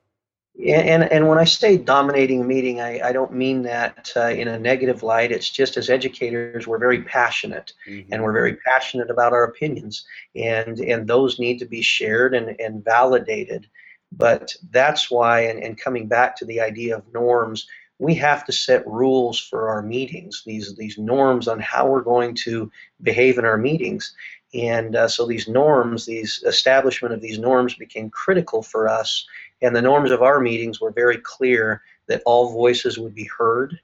and 0.67 1.05
and 1.05 1.29
when 1.29 1.39
I 1.39 1.45
say 1.45 1.77
dominating 1.77 2.41
a 2.41 2.45
meeting, 2.45 2.81
I, 2.81 3.09
I 3.09 3.13
don't 3.13 3.33
mean 3.33 3.63
that 3.63 4.11
uh, 4.17 4.29
in 4.29 4.49
a 4.49 4.59
negative 4.59 5.03
light. 5.03 5.31
It's 5.31 5.49
just 5.49 5.77
as 5.77 5.89
educators, 5.89 6.67
we're 6.67 6.79
very 6.79 7.03
passionate, 7.03 7.73
mm-hmm. 7.89 8.13
and 8.13 8.23
we're 8.23 8.33
very 8.33 8.57
passionate 8.57 9.11
about 9.11 9.33
our 9.33 9.45
opinions, 9.45 10.05
and 10.35 10.81
and 10.81 11.07
those 11.07 11.39
need 11.39 11.59
to 11.61 11.65
be 11.65 11.81
shared 11.81 12.35
and, 12.35 12.59
and 12.61 12.85
validated. 12.85 13.69
But 14.11 14.57
that's 14.71 15.11
why, 15.11 15.43
and, 15.43 15.63
and 15.63 15.79
coming 15.79 16.09
back 16.09 16.35
to 16.37 16.45
the 16.45 16.61
idea 16.61 16.97
of 16.97 17.13
norms, 17.13 17.69
we 17.99 18.15
have 18.15 18.45
to 18.47 18.53
set 18.53 18.87
rules 18.87 19.39
for 19.39 19.69
our 19.69 19.83
meetings. 19.83 20.43
These 20.47 20.77
these 20.77 20.99
norms 20.99 21.49
on 21.49 21.59
how 21.61 21.87
we're 21.89 22.03
going 22.03 22.35
to 22.45 22.71
behave 23.03 23.39
in 23.39 23.45
our 23.45 23.59
meetings, 23.59 24.15
and 24.55 24.97
uh, 24.97 25.09
so 25.09 25.27
these 25.27 25.49
norms, 25.49 26.07
these 26.07 26.43
establishment 26.47 27.15
of 27.15 27.21
these 27.21 27.39
norms, 27.39 27.75
became 27.75 28.11
critical 28.11 28.63
for 28.63 28.89
us 28.89 29.27
and 29.63 29.75
the 29.75 29.83
norms 29.83 30.11
of 30.11 30.23
our 30.23 30.41
meetings 30.41 30.81
were 30.81 30.91
very 30.91 31.19
clear 31.19 31.83
that 32.07 32.23
all 32.25 32.53
voices 32.53 32.99
would 32.99 33.15
be 33.15 33.29
heard 33.37 33.79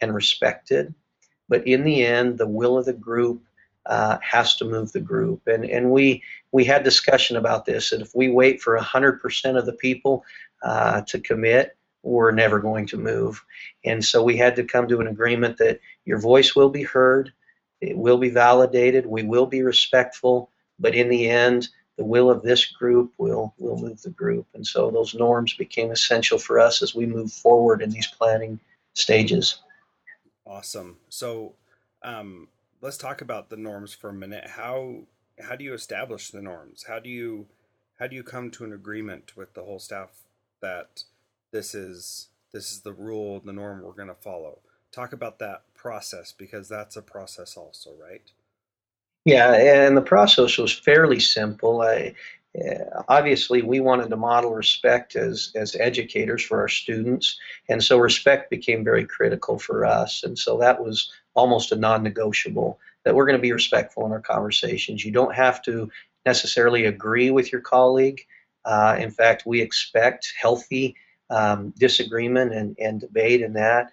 and 0.00 0.14
respected. 0.14 0.92
But 1.48 1.66
in 1.66 1.84
the 1.84 2.04
end, 2.04 2.38
the 2.38 2.46
will 2.46 2.78
of 2.78 2.84
the 2.84 2.92
group 2.92 3.42
uh, 3.86 4.18
has 4.22 4.56
to 4.56 4.64
move 4.64 4.92
the 4.92 5.00
group. 5.00 5.46
And, 5.46 5.64
and 5.64 5.90
we, 5.90 6.22
we 6.52 6.64
had 6.64 6.84
discussion 6.84 7.36
about 7.36 7.64
this. 7.64 7.92
And 7.92 8.02
if 8.02 8.14
we 8.14 8.28
wait 8.28 8.60
for 8.60 8.78
100% 8.78 9.58
of 9.58 9.66
the 9.66 9.72
people 9.72 10.24
uh, 10.62 11.02
to 11.02 11.18
commit, 11.20 11.76
we're 12.02 12.30
never 12.30 12.58
going 12.60 12.86
to 12.86 12.96
move. 12.96 13.42
And 13.84 14.04
so 14.04 14.22
we 14.22 14.36
had 14.36 14.56
to 14.56 14.64
come 14.64 14.88
to 14.88 15.00
an 15.00 15.06
agreement 15.06 15.58
that 15.58 15.80
your 16.04 16.18
voice 16.18 16.56
will 16.56 16.70
be 16.70 16.82
heard, 16.82 17.32
it 17.80 17.96
will 17.96 18.18
be 18.18 18.30
validated, 18.30 19.06
we 19.06 19.22
will 19.22 19.46
be 19.46 19.62
respectful, 19.62 20.50
but 20.78 20.94
in 20.94 21.08
the 21.08 21.28
end, 21.28 21.68
the 21.96 22.04
will 22.04 22.30
of 22.30 22.42
this 22.42 22.64
group 22.64 23.12
will 23.18 23.54
will 23.58 23.76
move 23.76 24.00
the 24.00 24.10
group. 24.10 24.46
And 24.54 24.66
so 24.66 24.90
those 24.90 25.14
norms 25.14 25.52
became 25.54 25.90
essential 25.90 26.38
for 26.38 26.58
us 26.58 26.82
as 26.82 26.94
we 26.94 27.04
move 27.04 27.30
forward 27.30 27.82
in 27.82 27.90
these 27.90 28.06
planning 28.06 28.58
stages. 28.94 29.60
Awesome. 30.46 30.96
So 31.10 31.54
um, 32.02 32.48
let's 32.80 32.96
talk 32.96 33.20
about 33.20 33.50
the 33.50 33.56
norms 33.56 33.92
for 33.92 34.08
a 34.08 34.14
minute. 34.14 34.48
How 34.48 35.02
how 35.38 35.56
do 35.56 35.64
you 35.64 35.74
establish 35.74 36.30
the 36.30 36.40
norms? 36.40 36.84
How 36.88 36.98
do 36.98 37.10
you 37.10 37.46
how 37.98 38.06
do 38.06 38.16
you 38.16 38.22
come 38.22 38.50
to 38.52 38.64
an 38.64 38.72
agreement 38.72 39.36
with 39.36 39.52
the 39.52 39.62
whole 39.62 39.78
staff 39.78 40.22
that 40.62 41.04
this 41.52 41.74
is 41.74 42.28
this 42.52 42.72
is 42.72 42.80
the 42.80 42.92
rule 42.92 43.40
the 43.40 43.52
norm 43.52 43.82
we're 43.82 43.92
going 43.92 44.08
to 44.08 44.14
follow 44.14 44.58
talk 44.92 45.12
about 45.12 45.38
that 45.38 45.62
process 45.74 46.32
because 46.32 46.68
that's 46.68 46.96
a 46.96 47.02
process 47.02 47.56
also 47.56 47.90
right 48.00 48.32
yeah, 49.24 49.54
and 49.54 49.96
the 49.96 50.02
process 50.02 50.56
was 50.56 50.72
fairly 50.72 51.20
simple. 51.20 51.82
I, 51.82 52.14
uh, 52.58 53.02
obviously, 53.08 53.62
we 53.62 53.80
wanted 53.80 54.08
to 54.10 54.16
model 54.16 54.54
respect 54.54 55.14
as 55.14 55.52
as 55.54 55.76
educators 55.76 56.42
for 56.42 56.60
our 56.60 56.68
students, 56.68 57.38
and 57.68 57.84
so 57.84 57.98
respect 57.98 58.50
became 58.50 58.82
very 58.82 59.04
critical 59.04 59.58
for 59.58 59.84
us. 59.84 60.22
And 60.24 60.38
so 60.38 60.56
that 60.58 60.82
was 60.82 61.12
almost 61.34 61.70
a 61.70 61.76
non-negotiable 61.76 62.78
that 63.04 63.14
we're 63.14 63.26
going 63.26 63.38
to 63.38 63.42
be 63.42 63.52
respectful 63.52 64.06
in 64.06 64.12
our 64.12 64.20
conversations. 64.20 65.04
You 65.04 65.12
don't 65.12 65.34
have 65.34 65.62
to 65.62 65.90
necessarily 66.26 66.86
agree 66.86 67.30
with 67.30 67.52
your 67.52 67.60
colleague. 67.60 68.26
Uh, 68.64 68.96
in 68.98 69.10
fact, 69.10 69.44
we 69.46 69.60
expect 69.60 70.32
healthy 70.40 70.96
um, 71.30 71.72
disagreement 71.78 72.52
and, 72.52 72.76
and 72.78 73.00
debate 73.00 73.42
in 73.42 73.52
that. 73.54 73.90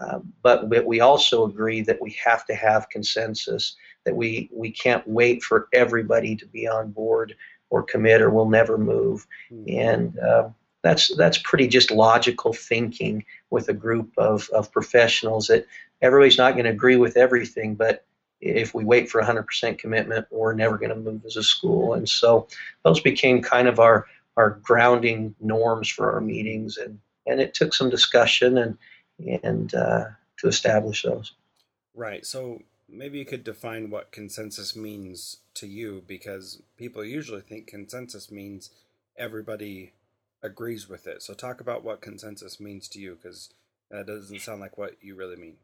Uh, 0.00 0.20
but, 0.42 0.68
but 0.70 0.86
we 0.86 1.00
also 1.00 1.44
agree 1.46 1.80
that 1.82 2.00
we 2.00 2.16
have 2.24 2.44
to 2.46 2.54
have 2.54 2.88
consensus 2.90 3.76
that 4.04 4.16
we 4.16 4.48
we 4.52 4.70
can't 4.70 5.06
wait 5.06 5.42
for 5.42 5.68
everybody 5.72 6.34
to 6.36 6.46
be 6.46 6.66
on 6.66 6.90
board 6.90 7.34
or 7.70 7.82
commit 7.82 8.20
or 8.20 8.30
we'll 8.30 8.48
never 8.48 8.78
move 8.78 9.26
mm-hmm. 9.52 9.78
and 9.78 10.18
uh, 10.18 10.48
that's 10.82 11.14
that's 11.16 11.38
pretty 11.38 11.68
just 11.68 11.90
logical 11.90 12.52
thinking 12.52 13.24
with 13.50 13.68
a 13.68 13.74
group 13.74 14.10
of, 14.16 14.48
of 14.50 14.72
professionals 14.72 15.48
that 15.48 15.66
everybody's 16.02 16.38
not 16.38 16.54
going 16.54 16.64
to 16.64 16.70
agree 16.70 16.96
with 16.96 17.16
everything 17.16 17.74
but 17.74 18.04
if 18.40 18.74
we 18.74 18.84
wait 18.84 19.10
for 19.10 19.20
100% 19.20 19.78
commitment, 19.78 20.26
we're 20.30 20.54
never 20.54 20.78
going 20.78 20.88
to 20.88 20.96
move 20.96 21.22
as 21.26 21.36
a 21.36 21.42
school. 21.42 21.92
And 21.92 22.08
so 22.08 22.48
those 22.84 22.98
became 22.98 23.42
kind 23.42 23.68
of 23.68 23.78
our 23.78 24.06
our 24.40 24.50
grounding 24.62 25.34
norms 25.40 25.88
for 25.88 26.12
our 26.12 26.20
meetings, 26.20 26.76
and 26.78 26.98
and 27.26 27.40
it 27.40 27.54
took 27.54 27.74
some 27.74 27.90
discussion 27.90 28.58
and 28.58 28.78
and 29.42 29.74
uh, 29.74 30.04
to 30.38 30.48
establish 30.48 31.02
those. 31.02 31.32
Right. 31.94 32.24
So 32.24 32.62
maybe 32.88 33.18
you 33.18 33.24
could 33.24 33.44
define 33.44 33.90
what 33.90 34.12
consensus 34.12 34.74
means 34.74 35.38
to 35.54 35.66
you, 35.66 36.02
because 36.06 36.62
people 36.76 37.04
usually 37.04 37.42
think 37.42 37.66
consensus 37.66 38.30
means 38.30 38.70
everybody 39.16 39.92
agrees 40.42 40.88
with 40.88 41.06
it. 41.06 41.22
So 41.22 41.34
talk 41.34 41.60
about 41.60 41.84
what 41.84 42.00
consensus 42.00 42.58
means 42.58 42.88
to 42.88 42.98
you, 42.98 43.18
because 43.20 43.50
that 43.90 44.06
doesn't 44.06 44.40
sound 44.40 44.60
like 44.60 44.78
what 44.78 44.96
you 45.02 45.14
really 45.14 45.36
mean. 45.36 45.56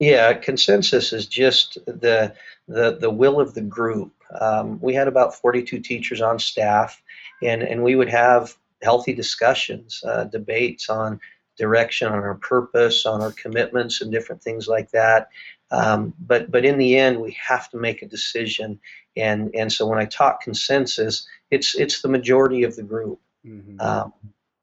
Yeah, 0.00 0.32
consensus 0.34 1.12
is 1.12 1.26
just 1.26 1.74
the 1.86 2.34
the 2.66 2.96
the 3.00 3.10
will 3.10 3.40
of 3.40 3.54
the 3.54 3.60
group. 3.60 4.12
Um, 4.40 4.80
we 4.80 4.94
had 4.94 5.06
about 5.06 5.36
42 5.36 5.78
teachers 5.80 6.20
on 6.20 6.40
staff, 6.40 7.00
and 7.44 7.62
and 7.62 7.82
we 7.82 7.96
would 7.96 8.08
have 8.08 8.56
healthy 8.82 9.12
discussions, 9.12 10.02
uh, 10.06 10.24
debates 10.24 10.88
on 10.88 11.20
direction, 11.56 12.08
on 12.08 12.18
our 12.18 12.34
purpose, 12.34 13.06
on 13.06 13.22
our 13.22 13.32
commitments, 13.32 14.00
and 14.00 14.10
different 14.10 14.42
things 14.42 14.66
like 14.68 14.90
that. 14.90 15.28
Um, 15.70 16.14
but 16.18 16.50
but 16.50 16.64
in 16.64 16.78
the 16.78 16.96
end, 16.96 17.20
we 17.20 17.36
have 17.40 17.70
to 17.70 17.78
make 17.78 18.02
a 18.02 18.06
decision, 18.06 18.78
and 19.16 19.54
and 19.54 19.72
so 19.72 19.86
when 19.86 19.98
I 19.98 20.04
talk 20.04 20.42
consensus, 20.42 21.26
it's 21.50 21.74
it's 21.74 22.02
the 22.02 22.08
majority 22.08 22.64
of 22.64 22.76
the 22.76 22.82
group, 22.82 23.20
mm-hmm. 23.46 23.80
um, 23.80 24.12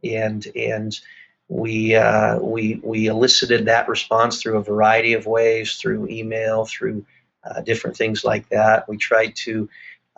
and 0.03 0.45
and 0.55 1.00
we, 1.51 1.95
uh, 1.95 2.39
we, 2.39 2.79
we 2.81 3.07
elicited 3.07 3.65
that 3.65 3.89
response 3.89 4.41
through 4.41 4.57
a 4.57 4.63
variety 4.63 5.11
of 5.11 5.25
ways, 5.25 5.75
through 5.75 6.07
email, 6.07 6.65
through 6.65 7.05
uh, 7.43 7.59
different 7.59 7.97
things 7.97 8.23
like 8.23 8.47
that. 8.50 8.88
We 8.88 8.95
tried 8.95 9.35
to 9.43 9.67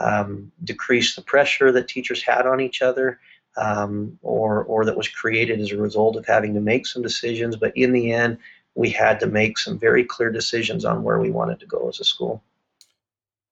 um, 0.03 0.51
decrease 0.63 1.15
the 1.15 1.21
pressure 1.21 1.71
that 1.71 1.87
teachers 1.87 2.21
had 2.21 2.45
on 2.45 2.59
each 2.59 2.81
other 2.81 3.19
um, 3.55 4.17
or, 4.21 4.63
or 4.63 4.85
that 4.85 4.97
was 4.97 5.07
created 5.07 5.59
as 5.59 5.71
a 5.71 5.77
result 5.77 6.15
of 6.15 6.25
having 6.25 6.53
to 6.53 6.59
make 6.59 6.85
some 6.85 7.01
decisions. 7.01 7.55
But 7.55 7.75
in 7.75 7.93
the 7.93 8.11
end, 8.11 8.37
we 8.75 8.89
had 8.89 9.19
to 9.21 9.27
make 9.27 9.57
some 9.57 9.79
very 9.79 10.03
clear 10.03 10.31
decisions 10.31 10.83
on 10.83 11.03
where 11.03 11.19
we 11.19 11.29
wanted 11.29 11.59
to 11.59 11.65
go 11.65 11.87
as 11.87 11.99
a 11.99 12.03
school. 12.03 12.43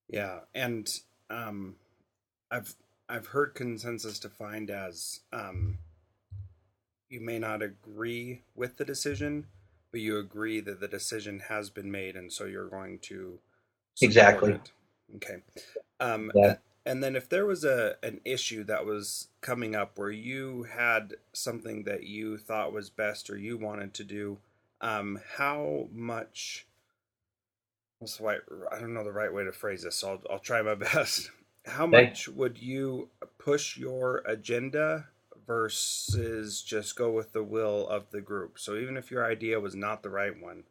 Yeah, 0.10 0.40
and 0.54 0.90
um, 1.30 1.76
I've 2.50 2.76
I've 3.08 3.28
heard 3.28 3.56
consensus 3.56 4.20
defined 4.20 4.70
as 4.70 5.22
um, 5.32 5.78
you 7.10 7.22
may 7.22 7.40
not 7.40 7.62
agree 7.62 8.42
with 8.56 8.78
the 8.78 8.86
decision, 8.86 9.48
but 9.92 10.02
you 10.02 10.18
agree 10.18 10.60
that 10.62 10.80
the 10.80 10.88
decision 10.88 11.44
has 11.48 11.70
been 11.70 11.92
made, 11.92 12.16
and 12.16 12.32
so 12.34 12.46
you're 12.46 12.68
going 12.70 13.00
to 13.04 13.40
exactly. 14.02 14.54
It. 14.54 14.72
Okay. 15.16 15.38
Um, 16.00 16.32
yeah. 16.36 16.56
And 16.86 17.04
then 17.04 17.16
if 17.16 17.30
there 17.30 17.46
was 17.46 17.64
a 17.64 17.96
an 18.02 18.22
issue 18.26 18.64
that 18.64 18.86
was 18.86 19.28
coming 19.42 19.76
up 19.76 19.98
where 19.98 20.10
you 20.10 20.64
had 20.64 21.16
something 21.34 21.84
that 21.84 22.04
you 22.04 22.38
thought 22.38 22.74
was 22.74 22.90
best 22.90 23.30
or 23.30 23.38
you 23.38 23.58
wanted 23.58 23.94
to 23.96 24.04
do, 24.04 24.40
um, 24.82 25.20
how 25.38 25.88
much? 25.92 26.66
What's 28.00 28.18
the 28.18 28.24
right? 28.24 28.40
I 28.72 28.80
don't 28.80 28.94
know 28.96 29.04
the 29.04 29.12
right 29.12 29.32
way 29.32 29.44
to 29.44 29.52
phrase 29.52 29.84
this. 29.84 29.98
So 29.98 30.12
I'll 30.12 30.22
I'll 30.34 30.40
try 30.40 30.62
my 30.62 30.76
best. 30.94 31.30
How 31.68 31.86
much 31.86 32.28
would 32.28 32.58
you 32.58 33.10
push 33.38 33.78
your 33.78 34.24
agenda 34.26 35.06
versus 35.46 36.62
just 36.62 36.96
go 36.96 37.12
with 37.12 37.34
the 37.34 37.44
will 37.44 37.88
of 37.88 38.10
the 38.12 38.22
group. 38.22 38.60
So 38.60 38.78
even 38.78 38.98
if 38.98 39.12
your 39.12 39.26
idea 39.26 39.60
was 39.60 39.76
not 39.76 40.04
the 40.04 40.10
right 40.10 40.40
one, 40.42 40.64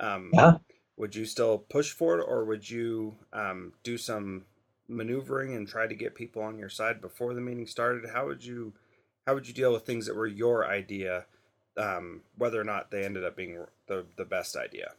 um, 0.00 0.30
yeah. 0.32 0.52
Would 0.98 1.14
you 1.14 1.24
still 1.24 1.58
push 1.58 1.92
for 1.92 2.18
it, 2.18 2.24
or 2.24 2.44
would 2.44 2.68
you 2.68 3.14
um, 3.32 3.72
do 3.82 3.96
some 3.96 4.44
maneuvering 4.88 5.54
and 5.54 5.68
try 5.68 5.86
to 5.86 5.94
get 5.94 6.14
people 6.14 6.42
on 6.42 6.58
your 6.58 6.68
side 6.68 7.00
before 7.00 7.34
the 7.34 7.40
meeting 7.40 7.66
started? 7.66 8.10
How 8.10 8.26
would 8.26 8.44
you 8.44 8.72
how 9.26 9.34
would 9.34 9.46
you 9.46 9.54
deal 9.54 9.72
with 9.72 9.84
things 9.84 10.06
that 10.06 10.16
were 10.16 10.26
your 10.26 10.66
idea, 10.66 11.26
um, 11.76 12.22
whether 12.36 12.60
or 12.60 12.64
not 12.64 12.90
they 12.90 13.04
ended 13.04 13.24
up 13.24 13.36
being 13.36 13.64
the 13.86 14.04
the 14.16 14.24
best 14.24 14.56
idea? 14.56 14.92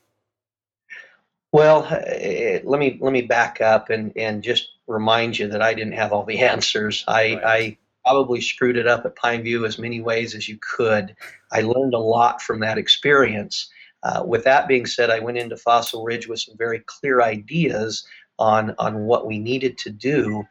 Well, 1.52 1.88
eh, 1.90 2.60
let 2.64 2.80
me 2.80 2.98
let 3.02 3.12
me 3.12 3.22
back 3.22 3.60
up 3.60 3.90
and 3.90 4.14
and 4.16 4.44
just 4.44 4.70
remind 4.88 5.38
you 5.38 5.48
that 5.50 5.62
I 5.62 5.74
didn't 5.74 5.94
have 5.94 6.14
all 6.14 6.24
the 6.24 6.40
answers. 6.54 7.04
I 7.08 7.34
right. 7.34 7.44
I 7.44 7.78
probably 8.06 8.42
screwed 8.42 8.78
it 8.78 8.88
up 8.88 9.06
at 9.06 9.16
Pineview 9.16 9.68
as 9.68 9.78
many 9.78 10.00
ways 10.00 10.34
as 10.34 10.48
you 10.48 10.58
could. 10.62 11.16
I 11.52 11.62
learned 11.62 11.94
a 11.94 12.00
lot 12.00 12.42
from 12.42 12.62
that 12.62 12.78
experience. 12.78 13.70
Uh, 14.04 14.24
with 14.26 14.44
that 14.46 14.68
being 14.68 14.86
said, 14.86 15.10
I 15.10 15.20
went 15.20 15.38
into 15.38 15.58
Fossil 15.58 16.04
Ridge 16.04 16.28
with 16.28 16.40
some 16.40 16.58
very 16.58 16.80
clear 16.86 17.22
ideas 17.22 18.06
on 18.38 18.74
on 18.80 19.06
what 19.06 19.28
we 19.28 19.40
needed 19.40 19.78
to 19.80 19.90
do, 19.90 20.44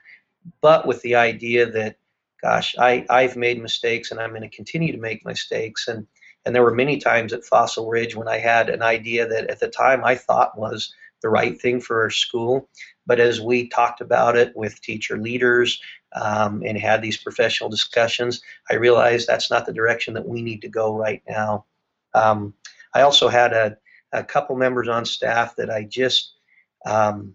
but 0.60 0.86
with 0.86 1.00
the 1.02 1.14
idea 1.14 1.70
that, 1.70 1.96
gosh, 2.42 2.76
I 2.78 3.06
I've 3.08 3.36
made 3.36 3.62
mistakes 3.62 4.10
and 4.10 4.20
I'm 4.20 4.30
going 4.30 4.42
to 4.42 4.56
continue 4.56 4.92
to 4.92 4.98
make 4.98 5.24
mistakes 5.24 5.88
and 5.88 6.06
and 6.44 6.54
there 6.54 6.62
were 6.62 6.74
many 6.74 6.98
times 6.98 7.32
at 7.32 7.44
Fossil 7.44 7.88
Ridge 7.88 8.16
when 8.16 8.28
I 8.28 8.38
had 8.38 8.70
an 8.70 8.82
idea 8.82 9.26
that 9.26 9.50
at 9.50 9.60
the 9.60 9.68
time 9.68 10.04
I 10.04 10.14
thought 10.14 10.58
was 10.58 10.94
the 11.20 11.28
right 11.28 11.60
thing 11.60 11.80
for 11.80 12.00
our 12.00 12.10
school. 12.10 12.68
But 13.06 13.20
as 13.20 13.40
we 13.40 13.68
talked 13.68 14.00
about 14.00 14.36
it 14.36 14.56
with 14.56 14.80
teacher 14.80 15.18
leaders 15.18 15.80
um, 16.14 16.62
and 16.64 16.78
had 16.78 17.02
these 17.02 17.16
professional 17.16 17.68
discussions, 17.68 18.40
I 18.70 18.76
realized 18.76 19.26
that's 19.26 19.50
not 19.50 19.66
the 19.66 19.72
direction 19.72 20.14
that 20.14 20.28
we 20.28 20.42
need 20.42 20.62
to 20.62 20.68
go 20.68 20.96
right 20.96 21.22
now. 21.28 21.64
Um, 22.14 22.54
I 22.94 23.02
also 23.02 23.28
had 23.28 23.52
a, 23.52 23.76
a, 24.12 24.24
couple 24.24 24.56
members 24.56 24.88
on 24.88 25.04
staff 25.04 25.56
that 25.56 25.70
I 25.70 25.84
just 25.84 26.32
um, 26.86 27.34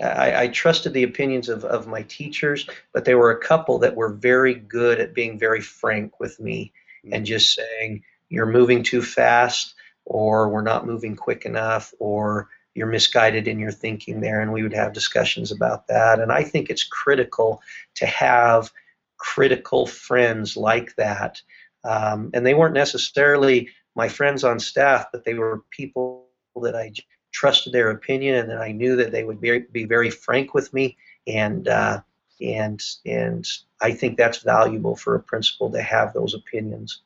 I, 0.00 0.44
I, 0.44 0.48
trusted 0.48 0.94
the 0.94 1.02
opinions 1.02 1.48
of, 1.48 1.64
of 1.64 1.86
my 1.86 2.02
teachers, 2.02 2.66
but 2.94 3.04
there 3.04 3.18
were 3.18 3.32
a 3.32 3.40
couple 3.40 3.78
that 3.80 3.96
were 3.96 4.08
very 4.08 4.54
good 4.54 5.00
at 5.00 5.14
being 5.14 5.38
very 5.38 5.60
frank 5.60 6.18
with 6.18 6.40
me 6.40 6.72
mm-hmm. 7.04 7.14
and 7.14 7.26
just 7.26 7.54
saying, 7.54 8.02
You're 8.28 8.46
moving 8.46 8.82
too 8.82 9.02
fast 9.02 9.74
or 10.04 10.48
we're 10.48 10.62
not 10.62 10.86
moving 10.86 11.16
quick 11.16 11.44
enough, 11.44 11.92
or 11.98 12.48
you're 12.74 12.86
misguided 12.86 13.46
in 13.46 13.58
your 13.58 13.70
thinking 13.70 14.20
there. 14.20 14.40
And 14.40 14.52
we 14.52 14.62
would 14.62 14.74
have 14.74 14.92
discussions 14.92 15.52
about 15.52 15.86
that. 15.88 16.20
And 16.20 16.32
I 16.32 16.42
think 16.42 16.70
it's 16.70 16.84
critical 16.84 17.62
to 17.96 18.06
have 18.06 18.72
critical 19.18 19.86
friends 19.86 20.56
like 20.56 20.94
that. 20.96 21.40
Um, 21.84 22.30
and 22.34 22.44
they 22.46 22.54
weren't 22.54 22.74
necessarily 22.74 23.68
my 23.94 24.08
friends 24.08 24.44
on 24.44 24.58
staff, 24.60 25.06
but 25.12 25.24
they 25.24 25.34
were 25.34 25.64
people 25.70 26.26
that 26.62 26.74
I 26.74 26.92
trusted 27.32 27.72
their 27.72 27.90
opinion 27.90 28.36
and 28.36 28.50
that 28.50 28.60
I 28.60 28.72
knew 28.72 28.96
that 28.96 29.10
they 29.10 29.24
would 29.24 29.40
be, 29.40 29.60
be 29.60 29.84
very 29.84 30.10
frank 30.10 30.54
with 30.54 30.72
me. 30.72 30.96
And, 31.26 31.68
uh, 31.68 32.00
and, 32.40 32.82
and 33.06 33.46
I 33.80 33.92
think 33.92 34.16
that's 34.16 34.38
valuable 34.38 34.96
for 34.96 35.14
a 35.14 35.22
principal 35.22 35.70
to 35.70 35.82
have 35.82 36.12
those 36.12 36.34
opinions. 36.34 37.02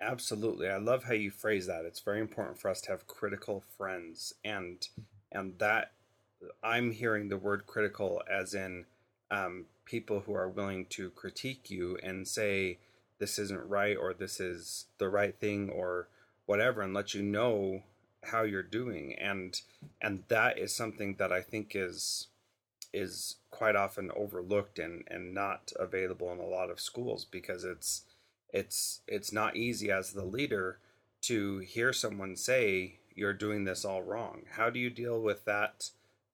Absolutely. 0.00 0.68
I 0.68 0.76
love 0.76 1.04
how 1.04 1.14
you 1.14 1.30
phrase 1.30 1.66
that. 1.66 1.84
It's 1.84 2.00
very 2.00 2.20
important 2.20 2.58
for 2.58 2.70
us 2.70 2.80
to 2.82 2.90
have 2.90 3.06
critical 3.06 3.64
friends 3.76 4.34
and 4.44 4.86
and 5.32 5.58
that 5.58 5.92
I'm 6.62 6.90
hearing 6.92 7.28
the 7.28 7.38
word 7.38 7.66
critical 7.66 8.22
as 8.30 8.54
in 8.54 8.84
um, 9.30 9.64
people 9.84 10.20
who 10.20 10.34
are 10.34 10.48
willing 10.48 10.86
to 10.90 11.10
critique 11.10 11.70
you 11.70 11.98
and 12.02 12.28
say 12.28 12.78
this 13.24 13.38
isn't 13.38 13.70
right 13.70 13.96
or 13.96 14.12
this 14.12 14.38
is 14.38 14.84
the 14.98 15.08
right 15.08 15.40
thing 15.40 15.70
or 15.70 16.08
whatever 16.44 16.82
and 16.82 16.92
let 16.92 17.14
you 17.14 17.22
know 17.22 17.82
how 18.24 18.42
you're 18.42 18.62
doing 18.62 19.14
and 19.18 19.62
and 20.02 20.24
that 20.28 20.58
is 20.58 20.74
something 20.74 21.16
that 21.18 21.32
I 21.32 21.40
think 21.40 21.72
is 21.74 22.26
is 22.92 23.36
quite 23.50 23.76
often 23.76 24.10
overlooked 24.14 24.78
and 24.78 25.04
and 25.06 25.32
not 25.32 25.72
available 25.80 26.30
in 26.34 26.38
a 26.38 26.44
lot 26.44 26.68
of 26.68 26.78
schools 26.78 27.24
because 27.24 27.64
it's 27.64 28.02
it's 28.52 29.00
it's 29.08 29.32
not 29.32 29.56
easy 29.56 29.90
as 29.90 30.12
the 30.12 30.26
leader 30.26 30.80
to 31.22 31.60
hear 31.60 31.94
someone 31.94 32.36
say 32.36 32.98
you're 33.14 33.32
doing 33.32 33.64
this 33.64 33.86
all 33.86 34.02
wrong. 34.02 34.42
How 34.50 34.68
do 34.68 34.78
you 34.78 34.90
deal 34.90 35.18
with 35.22 35.46
that 35.46 35.88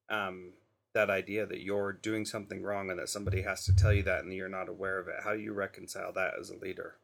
um, 0.09 0.55
that 0.95 1.11
idea 1.11 1.47
that 1.47 1.61
you're 1.63 1.93
doing 1.93 2.25
something 2.25 2.63
wrong 2.63 2.91
and 2.91 2.99
that 2.99 3.09
somebody 3.09 3.43
has 3.43 3.65
to 3.65 3.77
tell 3.77 3.93
you 3.93 4.03
that 4.05 4.25
and 4.25 4.33
you're 4.33 4.49
not 4.49 4.69
aware 4.69 4.99
of 4.99 5.09
it? 5.09 5.17
How 5.23 5.35
do 5.35 5.41
you 5.41 5.53
reconcile 5.53 6.13
that 6.15 6.35
as 6.39 6.51
a 6.51 6.57
leader? 6.57 6.97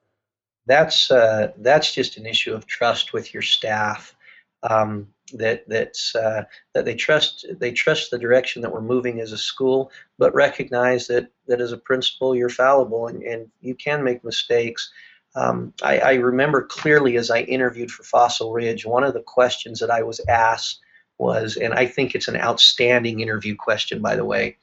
That's 0.66 1.10
uh, 1.10 1.52
that's 1.58 1.94
just 1.94 2.16
an 2.16 2.26
issue 2.26 2.52
of 2.52 2.66
trust 2.66 3.12
with 3.12 3.32
your 3.32 3.42
staff. 3.42 4.14
Um, 4.62 5.08
that 5.34 5.68
that's 5.68 6.14
uh, 6.14 6.44
that 6.74 6.84
they 6.84 6.94
trust 6.94 7.46
they 7.58 7.72
trust 7.72 8.10
the 8.10 8.18
direction 8.18 8.62
that 8.62 8.72
we're 8.72 8.80
moving 8.80 9.20
as 9.20 9.32
a 9.32 9.38
school, 9.38 9.92
but 10.18 10.34
recognize 10.34 11.06
that 11.06 11.30
that 11.46 11.60
as 11.60 11.72
a 11.72 11.78
principal 11.78 12.34
you're 12.34 12.48
fallible 12.48 13.06
and, 13.06 13.22
and 13.22 13.48
you 13.60 13.74
can 13.74 14.02
make 14.02 14.24
mistakes. 14.24 14.90
Um, 15.36 15.74
I, 15.82 15.98
I, 15.98 16.14
remember 16.14 16.62
clearly 16.62 17.18
as 17.18 17.30
I 17.30 17.40
interviewed 17.40 17.90
for 17.90 18.04
Fossil 18.04 18.54
Ridge, 18.54 18.86
one 18.86 19.04
of 19.04 19.12
the 19.12 19.20
questions 19.20 19.80
that 19.80 19.90
I 19.90 20.02
was 20.02 20.18
asked 20.28 20.80
was, 21.18 21.56
and 21.56 21.74
I 21.74 21.86
think 21.86 22.14
it's 22.14 22.28
an 22.28 22.36
outstanding 22.36 23.20
interview 23.20 23.56
question, 23.56 24.00
by 24.02 24.16
the 24.16 24.24
way, 24.24 24.56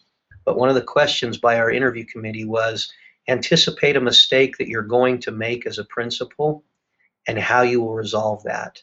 but 0.45 0.57
one 0.57 0.69
of 0.69 0.75
the 0.75 0.81
questions 0.81 1.37
by 1.37 1.57
our 1.57 1.71
interview 1.71 2.05
committee 2.05 2.45
was 2.45 2.91
anticipate 3.27 3.95
a 3.95 4.01
mistake 4.01 4.57
that 4.57 4.67
you're 4.67 4.81
going 4.81 5.19
to 5.19 5.31
make 5.31 5.65
as 5.65 5.79
a 5.79 5.85
principal 5.85 6.63
and 7.27 7.39
how 7.39 7.61
you 7.61 7.81
will 7.81 7.93
resolve 7.93 8.43
that. 8.43 8.81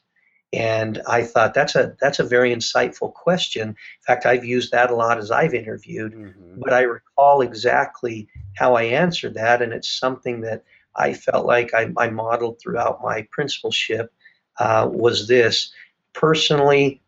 And 0.53 1.01
I 1.07 1.23
thought 1.23 1.55
that's 1.55 1.77
a 1.77 1.97
that's 2.01 2.19
a 2.19 2.25
very 2.25 2.53
insightful 2.53 3.13
question. 3.13 3.69
In 3.69 3.77
fact, 4.05 4.27
I've 4.27 4.45
used 4.45 4.73
that 4.73 4.91
a 4.91 4.97
lot 4.97 5.19
as 5.19 5.31
I've 5.31 5.55
interviewed, 5.55 6.13
mm-hmm. 6.13 6.61
but 6.61 6.73
I 6.73 6.81
recall 6.81 7.41
exactly 7.41 8.29
how 8.57 8.75
I 8.75 8.83
answered 8.85 9.35
that, 9.35 9.63
and 9.63 9.73
it's 9.73 9.89
something 9.89 10.41
that 10.41 10.65
I 10.97 11.13
felt 11.13 11.47
like 11.47 11.73
I, 11.73 11.93
I 11.97 12.11
modeled 12.11 12.59
throughout 12.61 13.01
my 13.01 13.29
principalship. 13.31 14.13
Uh, 14.59 14.89
was 14.91 15.29
this 15.29 15.73
personally? 16.15 17.01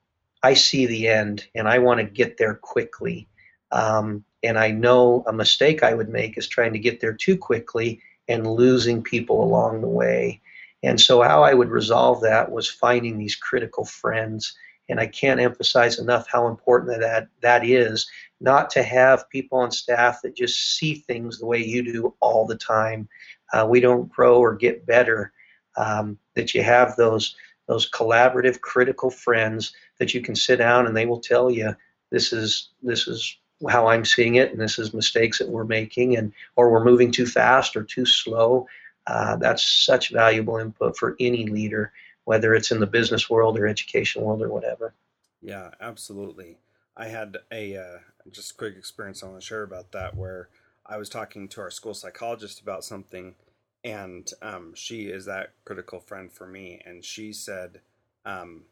I 0.43 0.55
see 0.55 0.87
the 0.87 1.09
end, 1.09 1.47
and 1.55 1.69
I 1.69 1.79
want 1.79 1.99
to 1.99 2.05
get 2.05 2.37
there 2.37 2.55
quickly. 2.55 3.29
Um, 3.71 4.25
and 4.43 4.59
I 4.59 4.71
know 4.71 5.25
a 5.27 5.33
mistake 5.33 5.83
I 5.83 5.95
would 5.95 6.09
make 6.09 6.37
is 6.37 6.49
trying 6.49 6.73
to 6.73 6.79
get 6.79 7.01
there 7.01 7.13
too 7.13 7.37
quickly 7.37 8.01
and 8.29 8.47
losing 8.47 9.03
people 9.03 9.43
along 9.43 9.81
the 9.81 9.89
way. 9.89 10.41
And 10.83 11.01
so, 11.01 11.23
how 11.23 11.45
I 11.45 11.55
would 11.55 11.71
resolve 11.71 12.21
that 12.23 12.51
was 12.51 12.69
finding 12.69 13.19
these 13.19 13.37
critical 13.37 13.85
friends. 13.85 14.57
And 14.89 14.99
I 14.99 15.07
can't 15.07 15.41
emphasize 15.41 15.99
enough 15.99 16.27
how 16.29 16.49
important 16.49 17.01
that 17.01 17.29
that 17.41 17.65
is. 17.65 18.11
Not 18.41 18.69
to 18.71 18.83
have 18.83 19.31
people 19.31 19.59
on 19.59 19.71
staff 19.71 20.21
that 20.23 20.35
just 20.35 20.77
see 20.77 20.97
things 20.97 21.39
the 21.39 21.47
way 21.47 21.59
you 21.65 21.85
do 21.85 22.15
all 22.19 22.45
the 22.47 22.57
time. 22.57 23.09
Uh, 23.53 23.67
we 23.69 23.79
don't 23.79 24.11
grow 24.11 24.41
or 24.41 24.57
get 24.57 24.85
better. 24.85 25.33
Um, 25.77 26.19
that 26.35 26.53
you 26.55 26.63
have 26.63 26.97
those 26.97 27.35
those 27.67 27.91
collaborative, 27.91 28.61
critical 28.61 29.11
friends 29.11 29.73
that 29.99 30.15
you 30.15 30.21
can 30.21 30.35
sit 30.35 30.57
down 30.57 30.87
and 30.87 30.97
they 30.97 31.07
will 31.07 31.21
tell 31.21 31.51
you 31.51 31.75
this 32.11 32.33
is 32.33 32.69
this 32.83 33.09
is 33.09 33.39
how 33.69 33.87
I'm 33.87 34.05
seeing 34.05 34.37
it, 34.37 34.51
and 34.51 34.61
this 34.61 34.79
is 34.79 34.93
mistakes 34.93 35.39
that 35.39 35.49
we're 35.49 35.65
making, 35.65 36.17
and 36.17 36.33
or 36.57 36.71
we're 36.71 36.85
moving 36.85 37.11
too 37.11 37.27
fast 37.27 37.77
or 37.77 37.85
too 37.85 38.07
slow. 38.07 38.67
Uh, 39.07 39.37
that's 39.37 39.65
such 39.65 40.13
valuable 40.13 40.59
input 40.59 40.97
for 40.97 41.17
any 41.21 41.47
leader, 41.47 41.93
whether 42.25 42.55
it's 42.55 42.71
in 42.71 42.81
the 42.81 42.87
business 42.87 43.29
world 43.29 43.59
or 43.59 43.67
education 43.67 44.23
world 44.23 44.43
or 44.43 44.49
whatever. 44.49 44.95
Yeah, 45.41 45.71
absolutely. 45.81 46.59
I 46.97 47.07
had 47.07 47.39
a 47.51 47.77
uh, 47.77 47.99
just 48.31 48.57
quick 48.57 48.77
experience 48.77 49.23
I 49.23 49.27
want 49.27 49.41
to 49.41 49.47
share 49.47 49.63
about 49.63 49.93
that 49.93 50.15
where 50.15 50.49
I 50.87 50.99
was 50.99 51.09
talking 51.09 51.49
to 51.49 51.61
our 51.61 51.71
school 51.71 51.95
psychologist 51.95 52.61
about 52.61 52.85
something, 52.85 53.35
and 53.85 54.31
um, 54.43 54.75
she 54.75 55.05
is 55.05 55.25
that 55.27 55.53
critical 55.65 56.01
friend 56.01 56.33
for 56.33 56.47
me, 56.47 56.81
and 56.85 57.05
she 57.05 57.33
said, 57.33 57.81
um, 58.25 58.63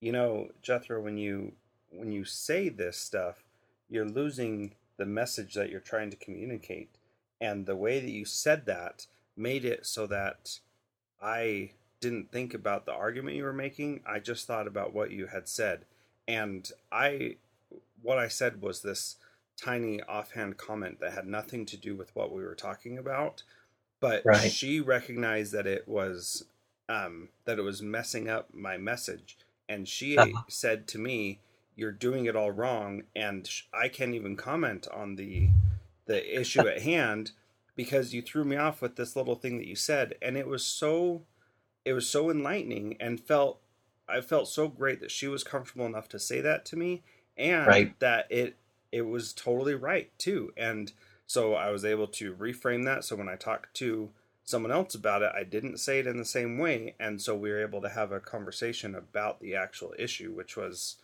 "You 0.00 0.12
know, 0.12 0.48
Jethro, 0.62 1.00
when 1.00 1.16
you 1.18 1.52
when 1.90 2.12
you 2.12 2.24
say 2.24 2.68
this 2.68 2.96
stuff, 2.96 3.44
you're 3.88 4.08
losing 4.08 4.74
the 4.96 5.06
message 5.06 5.54
that 5.54 5.70
you're 5.70 5.80
trying 5.80 6.10
to 6.10 6.16
communicate. 6.16 6.90
And 7.40 7.64
the 7.64 7.74
way 7.74 8.00
that 8.00 8.10
you 8.10 8.26
said 8.26 8.66
that 8.66 9.06
made 9.36 9.64
it 9.64 9.86
so 9.86 10.06
that 10.08 10.58
I 11.22 11.70
didn't 12.00 12.30
think 12.30 12.52
about 12.52 12.84
the 12.84 12.92
argument 12.92 13.36
you 13.36 13.44
were 13.44 13.52
making. 13.52 14.00
I 14.06 14.18
just 14.18 14.46
thought 14.46 14.66
about 14.66 14.92
what 14.92 15.10
you 15.10 15.26
had 15.26 15.48
said. 15.48 15.86
And 16.28 16.70
I, 16.92 17.36
what 18.02 18.18
I 18.18 18.28
said 18.28 18.60
was 18.60 18.82
this 18.82 19.16
tiny 19.56 20.02
offhand 20.02 20.58
comment 20.58 21.00
that 21.00 21.14
had 21.14 21.26
nothing 21.26 21.64
to 21.66 21.78
do 21.78 21.94
with 21.94 22.14
what 22.14 22.30
we 22.30 22.42
were 22.42 22.54
talking 22.54 22.98
about. 22.98 23.42
But 24.00 24.22
right. 24.24 24.50
she 24.50 24.80
recognized 24.80 25.52
that 25.52 25.66
it 25.66 25.86
was, 25.86 26.44
um, 26.88 27.28
that 27.44 27.58
it 27.58 27.62
was 27.62 27.82
messing 27.82 28.28
up 28.28 28.52
my 28.52 28.76
message. 28.78 29.36
And 29.68 29.86
she 29.86 30.16
uh-huh. 30.16 30.42
said 30.48 30.88
to 30.88 30.98
me, 30.98 31.38
you're 31.80 31.90
doing 31.90 32.26
it 32.26 32.36
all 32.36 32.50
wrong 32.50 33.02
and 33.16 33.48
i 33.72 33.88
can't 33.88 34.14
even 34.14 34.36
comment 34.36 34.86
on 34.92 35.16
the 35.16 35.48
the 36.06 36.38
issue 36.38 36.68
at 36.68 36.82
hand 36.82 37.32
because 37.74 38.12
you 38.12 38.20
threw 38.20 38.44
me 38.44 38.56
off 38.56 38.82
with 38.82 38.96
this 38.96 39.16
little 39.16 39.34
thing 39.34 39.56
that 39.56 39.66
you 39.66 39.74
said 39.74 40.14
and 40.20 40.36
it 40.36 40.46
was 40.46 40.64
so 40.64 41.22
it 41.84 41.94
was 41.94 42.06
so 42.06 42.30
enlightening 42.30 42.96
and 43.00 43.18
felt 43.18 43.60
i 44.08 44.20
felt 44.20 44.46
so 44.46 44.68
great 44.68 45.00
that 45.00 45.10
she 45.10 45.26
was 45.26 45.42
comfortable 45.42 45.86
enough 45.86 46.08
to 46.08 46.18
say 46.18 46.40
that 46.42 46.66
to 46.66 46.76
me 46.76 47.02
and 47.38 47.66
right. 47.66 47.98
that 47.98 48.26
it 48.30 48.56
it 48.92 49.02
was 49.02 49.32
totally 49.32 49.74
right 49.74 50.10
too 50.18 50.52
and 50.58 50.92
so 51.30 51.54
i 51.54 51.70
was 51.70 51.84
able 51.84 52.06
to 52.06 52.34
reframe 52.34 52.84
that 52.84 53.04
so 53.04 53.14
when 53.14 53.28
i 53.28 53.36
talked 53.36 53.72
to 53.74 54.08
someone 54.44 54.72
else 54.72 54.94
about 54.94 55.22
it 55.22 55.30
i 55.34 55.44
didn't 55.44 55.78
say 55.78 55.98
it 56.00 56.06
in 56.06 56.16
the 56.16 56.24
same 56.24 56.58
way 56.58 56.94
and 56.98 57.20
so 57.20 57.36
we 57.36 57.50
were 57.50 57.62
able 57.62 57.80
to 57.80 57.88
have 57.88 58.10
a 58.10 58.20
conversation 58.20 58.94
about 58.94 59.40
the 59.40 59.54
actual 59.54 59.94
issue 59.98 60.32
which 60.32 60.56
was 60.56 60.96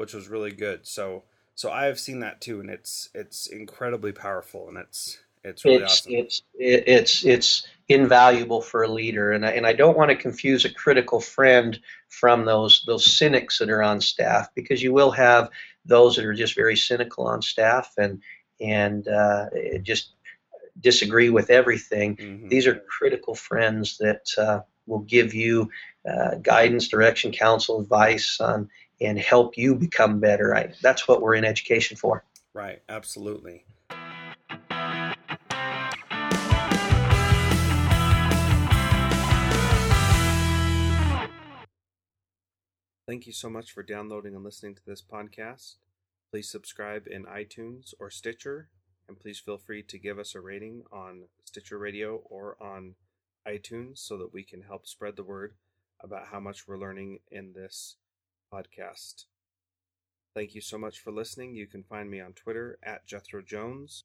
which 0.00 0.14
was 0.14 0.28
really 0.28 0.50
good. 0.50 0.86
So 0.86 1.24
so 1.54 1.70
I 1.70 1.84
have 1.84 2.00
seen 2.00 2.20
that 2.20 2.40
too, 2.40 2.60
and 2.60 2.70
it's 2.70 3.10
it's 3.14 3.48
incredibly 3.48 4.12
powerful, 4.12 4.68
and 4.68 4.78
it's 4.78 5.18
it's 5.44 5.64
really 5.64 5.82
it's, 5.82 6.00
awesome. 6.00 6.12
It's 6.14 6.42
it's 6.54 7.24
it's 7.24 7.66
invaluable 7.88 8.62
for 8.62 8.82
a 8.82 8.88
leader, 8.88 9.32
and 9.32 9.44
I, 9.44 9.50
and 9.50 9.66
I 9.66 9.74
don't 9.74 9.98
want 9.98 10.10
to 10.10 10.16
confuse 10.16 10.64
a 10.64 10.72
critical 10.72 11.20
friend 11.20 11.78
from 12.08 12.46
those 12.46 12.82
those 12.86 13.04
cynics 13.04 13.58
that 13.58 13.68
are 13.68 13.82
on 13.82 14.00
staff 14.00 14.48
because 14.54 14.82
you 14.82 14.94
will 14.94 15.10
have 15.10 15.50
those 15.84 16.16
that 16.16 16.24
are 16.24 16.34
just 16.34 16.54
very 16.54 16.76
cynical 16.76 17.26
on 17.26 17.42
staff 17.42 17.92
and 17.98 18.22
and 18.60 19.06
uh, 19.08 19.46
just 19.82 20.12
disagree 20.80 21.30
with 21.30 21.50
everything. 21.50 22.16
Mm-hmm. 22.16 22.48
These 22.48 22.66
are 22.66 22.82
critical 22.88 23.34
friends 23.34 23.98
that 23.98 24.26
uh, 24.38 24.60
will 24.86 25.00
give 25.00 25.34
you 25.34 25.70
uh, 26.08 26.36
guidance, 26.36 26.88
direction, 26.88 27.32
counsel, 27.32 27.80
advice 27.80 28.40
on 28.40 28.68
and 29.00 29.18
help 29.18 29.56
you 29.56 29.74
become 29.74 30.20
better. 30.20 30.54
I, 30.54 30.72
that's 30.82 31.08
what 31.08 31.22
we're 31.22 31.34
in 31.34 31.44
education 31.44 31.96
for. 31.96 32.24
Right, 32.52 32.82
absolutely. 32.88 33.64
Thank 43.06 43.26
you 43.26 43.32
so 43.32 43.50
much 43.50 43.72
for 43.72 43.82
downloading 43.82 44.36
and 44.36 44.44
listening 44.44 44.76
to 44.76 44.86
this 44.86 45.02
podcast. 45.02 45.74
Please 46.30 46.48
subscribe 46.48 47.08
in 47.08 47.24
iTunes 47.24 47.92
or 47.98 48.08
Stitcher, 48.08 48.68
and 49.08 49.18
please 49.18 49.40
feel 49.40 49.58
free 49.58 49.82
to 49.82 49.98
give 49.98 50.16
us 50.16 50.36
a 50.36 50.40
rating 50.40 50.84
on 50.92 51.24
Stitcher 51.44 51.76
Radio 51.76 52.22
or 52.24 52.56
on 52.62 52.94
iTunes 53.48 53.98
so 53.98 54.16
that 54.18 54.32
we 54.32 54.44
can 54.44 54.62
help 54.62 54.86
spread 54.86 55.16
the 55.16 55.24
word 55.24 55.54
about 56.00 56.28
how 56.28 56.38
much 56.38 56.68
we're 56.68 56.78
learning 56.78 57.18
in 57.32 57.52
this 57.52 57.96
podcast. 58.52 59.24
Thank 60.32 60.54
you 60.54 60.60
so 60.60 60.78
much 60.78 61.00
for 61.00 61.10
listening. 61.10 61.56
You 61.56 61.66
can 61.66 61.82
find 61.82 62.08
me 62.08 62.20
on 62.20 62.32
Twitter 62.32 62.78
at 62.80 63.08
Jethro 63.08 63.42
Jones. 63.42 64.04